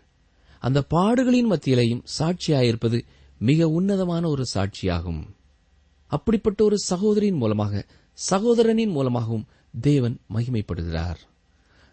அந்த 0.60 0.84
பாடுகளின் 0.90 1.50
மத்தியிலேயும் 1.52 2.04
சாட்சியாயிருப்பது 2.20 2.98
மிக 3.38 3.68
உன்னதமான 3.68 4.30
ஒரு 4.30 4.46
சாட்சியாகும். 4.54 5.22
அப்படிப்பட்ட 6.08 6.64
ஒரு 6.64 6.78
சகோதரியின் 6.80 7.36
மூலமாக 7.36 7.86
சகோதரனின் 8.30 8.90
மூலமாகவும் 8.90 9.46
தேவன் 9.82 10.20
மகிமைப்படுகிறார். 10.34 11.20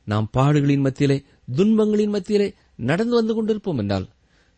நாம் 0.05 0.31
பாடுகளின் 0.37 0.81
மத்தியிலே 0.81 1.25
துன்பங்களின் 1.57 2.09
மத்தியிலே 2.09 2.55
நடந்து 2.77 3.15
வந்து 3.15 3.35
கொண்டிருப்போம் 3.35 3.77
என்றால் 3.77 4.09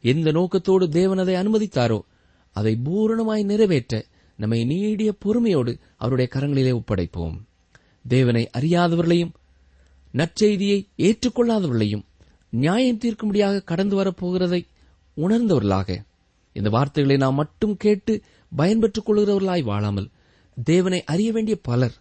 எந்த 0.01 0.31
நோக்கத்தோடு 0.31 0.88
தேவன் 0.88 1.19
அதை 1.19 1.35
அனுமதித்தாரோ 1.35 2.01
அதை 2.59 2.73
பூரணமாய் 2.85 3.44
நிறைவேற்ற 3.44 3.94
நம்மை 4.38 4.59
நீடிய 4.64 5.11
பொறுமையோடு 5.12 5.73
அவருடைய 5.97 6.27
கரங்களிலே 6.35 6.73
ஒப்படைப்போம். 6.75 7.37
தேவனை 8.09 8.42
அறியாதவர்களையும் 8.59 9.33
நற்செய்தியை 10.14 10.79
ஏற்றுக்கொள்ளாதவர்களையும் 10.99 12.05
நியாயம் 12.53 12.99
தீர்க்கும்படியாக 12.99 13.64
கடந்து 13.64 13.94
வரப்போகிறதை 14.01 14.61
உணர்ந்தவர்களாக 15.16 15.97
இந்த 16.57 16.68
வார்த்தைகளை 16.71 17.16
நாம் 17.16 17.35
மட்டும் 17.35 17.77
கேட்டு 17.77 18.14
பயன்பெற்றுக் 18.57 19.07
கொள்கிறவர்களாய் 19.07 19.68
வாழாமல் 19.71 20.09
தேவனை 20.64 21.01
அறிய 21.05 21.33
வேண்டிய 21.33 21.57
பலர் 21.62 21.97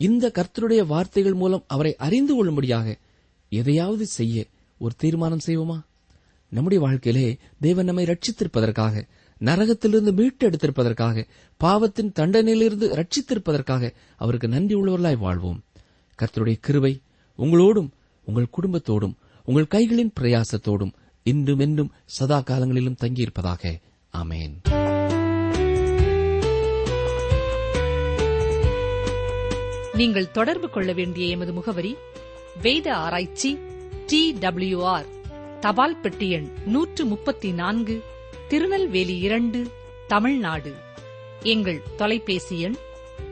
இந்த 0.00 0.32
கர்த்தருடைய 0.34 0.82
வார்த்தைகள் 0.86 1.34
மூலம் 1.34 1.64
அவரை 1.66 1.92
அறிந்து 1.96 2.34
கொள்ளும்படியாக 2.34 2.96
எதையாவது 3.52 4.06
செய்ய 4.06 4.44
ஒரு 4.78 4.94
தீர்மானம் 4.96 5.46
செய்வோமா? 5.46 5.78
நம்முடைய 6.52 6.84
வாழ்க்கையிலே 6.84 7.28
தேவன் 7.60 7.84
நம்மை 7.84 8.04
ரட்சித்திருப்பதற்காக 8.04 8.94
நரகத்திலிருந்து 9.44 10.12
மீட்டு 10.12 10.50
எடுத்திருப்பதற்காக 10.50 11.26
பாவத்தின் 11.56 12.12
தண்டனையிலிருந்து 12.18 12.86
ரட்சித்திருப்பதற்காக 12.94 13.90
அவருக்கு 14.16 14.48
நன்றி 14.48 14.74
உள்ளவர்களாய் 14.74 15.18
வாழ்வோம். 15.18 15.64
கர்த்தருடைய 16.22 16.56
கிருவை 16.66 17.02
உங்களோடும் 17.38 17.90
உங்கள் 18.24 18.50
குடும்பத்தோடும் 18.58 19.14
உங்கள் 19.44 19.66
கைகளின் 19.70 20.12
பிரயாசத்தோடும் 20.20 20.92
இன்றும் 21.22 21.58
என்றும் 21.58 21.92
சதா 22.04 22.40
காலங்களிலும் 22.40 22.96
தங்கியிருப்பதாக. 23.00 23.80
அமேன் 24.14 24.54
நீங்கள் 29.94 30.30
தொடர்பு 30.30 30.70
கொள்ள 30.70 30.92
வேண்டிய 30.92 31.26
எமது 31.26 31.52
முகவரி 31.52 31.94
வேத 32.62 32.96
ஆராய்ச்சி 32.96 33.58
டி 34.06 34.38
ஆர் 34.74 35.06
தபால் 35.60 36.00
பெட்டி 36.00 36.30
எண் 36.30 36.48
நூற்று 36.66 37.04
முப்பத்தி 37.04 37.52
நான்கு 37.52 38.02
திருநெல்வேலி 38.50 39.18
இரண்டு 39.18 39.70
தமிழ்நாடு. 40.06 40.74
எங்கள் 41.42 41.82
தொலைபேசி 41.96 42.60
எண் 42.60 42.74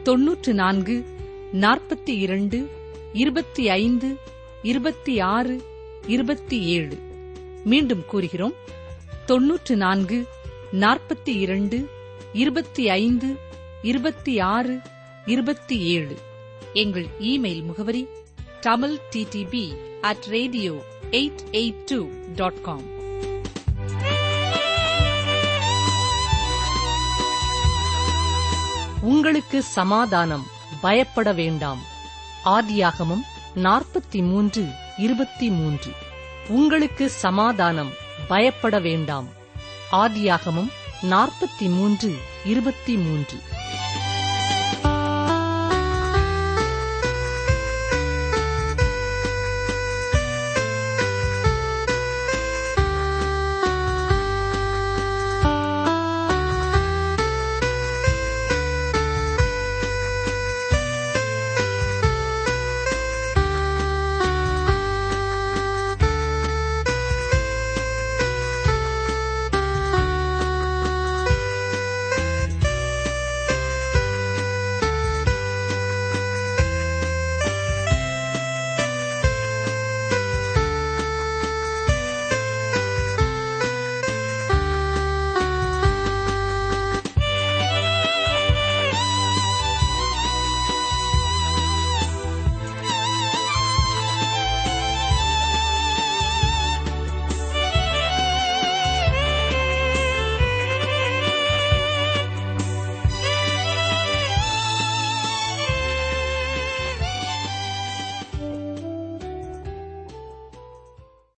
தொன்னூற்று 0.03 0.55
நான்கு 0.55 1.05
நாற்பத்தி 1.53 2.19
இரண்டு 2.19 2.71
இருபத்தி 3.13 3.69
ஐந்து 3.69 4.17
இருபத்தி 4.63 5.19
ஆறு 5.19 5.63
இருபத்தி 6.07 6.61
ஏழு. 6.63 6.99
மீண்டும் 7.65 8.07
கூறுகிறோம். 8.07 8.53
தொன்னூற்று 9.27 9.77
நான்கு 9.77 10.27
நாற்பத்தி 10.73 11.37
இரண்டு 11.39 11.89
இருபத்தி 12.33 12.89
ஐந்து 12.89 13.37
இருபத்தி 13.83 14.39
ஆறு 14.39 14.79
இருபத்தி 15.27 15.81
ஏழு. 15.81 16.17
எங்கள் 16.73 17.07
இமெயில் 17.21 17.63
முகவரி 17.63 18.07
Tamil 18.61 18.99
DTP 19.11 19.73
at 20.01 20.25
radio 20.29 20.85
eight 21.11 21.45
eight 21.51 21.85
two 21.87 22.09
dot 22.35 22.63
com 22.63 22.97
உங்களுக்கு 29.01 29.63
சமாதானம் 29.63 30.47
பயப்பட 30.81 31.33
வேண்டாம். 31.33 31.79
ஆதியாகமம் 32.45 33.21
நாற்பத்தி 33.57 34.23
மூன்று 34.23 34.67
இருபத்தி 34.97 35.49
மூன்று 35.49 35.93
உங்களுக்கு 36.49 37.11
சமாதானம் 37.11 37.91
பயப்பட 38.29 38.79
வேண்டாம். 38.79 39.29
ஆதியாகமம் 39.93 40.69
நாற்பத்தி 41.03 41.69
மூன்று 41.69 42.19
இருபத்தி 42.45 42.97
மூன்று 42.97 43.39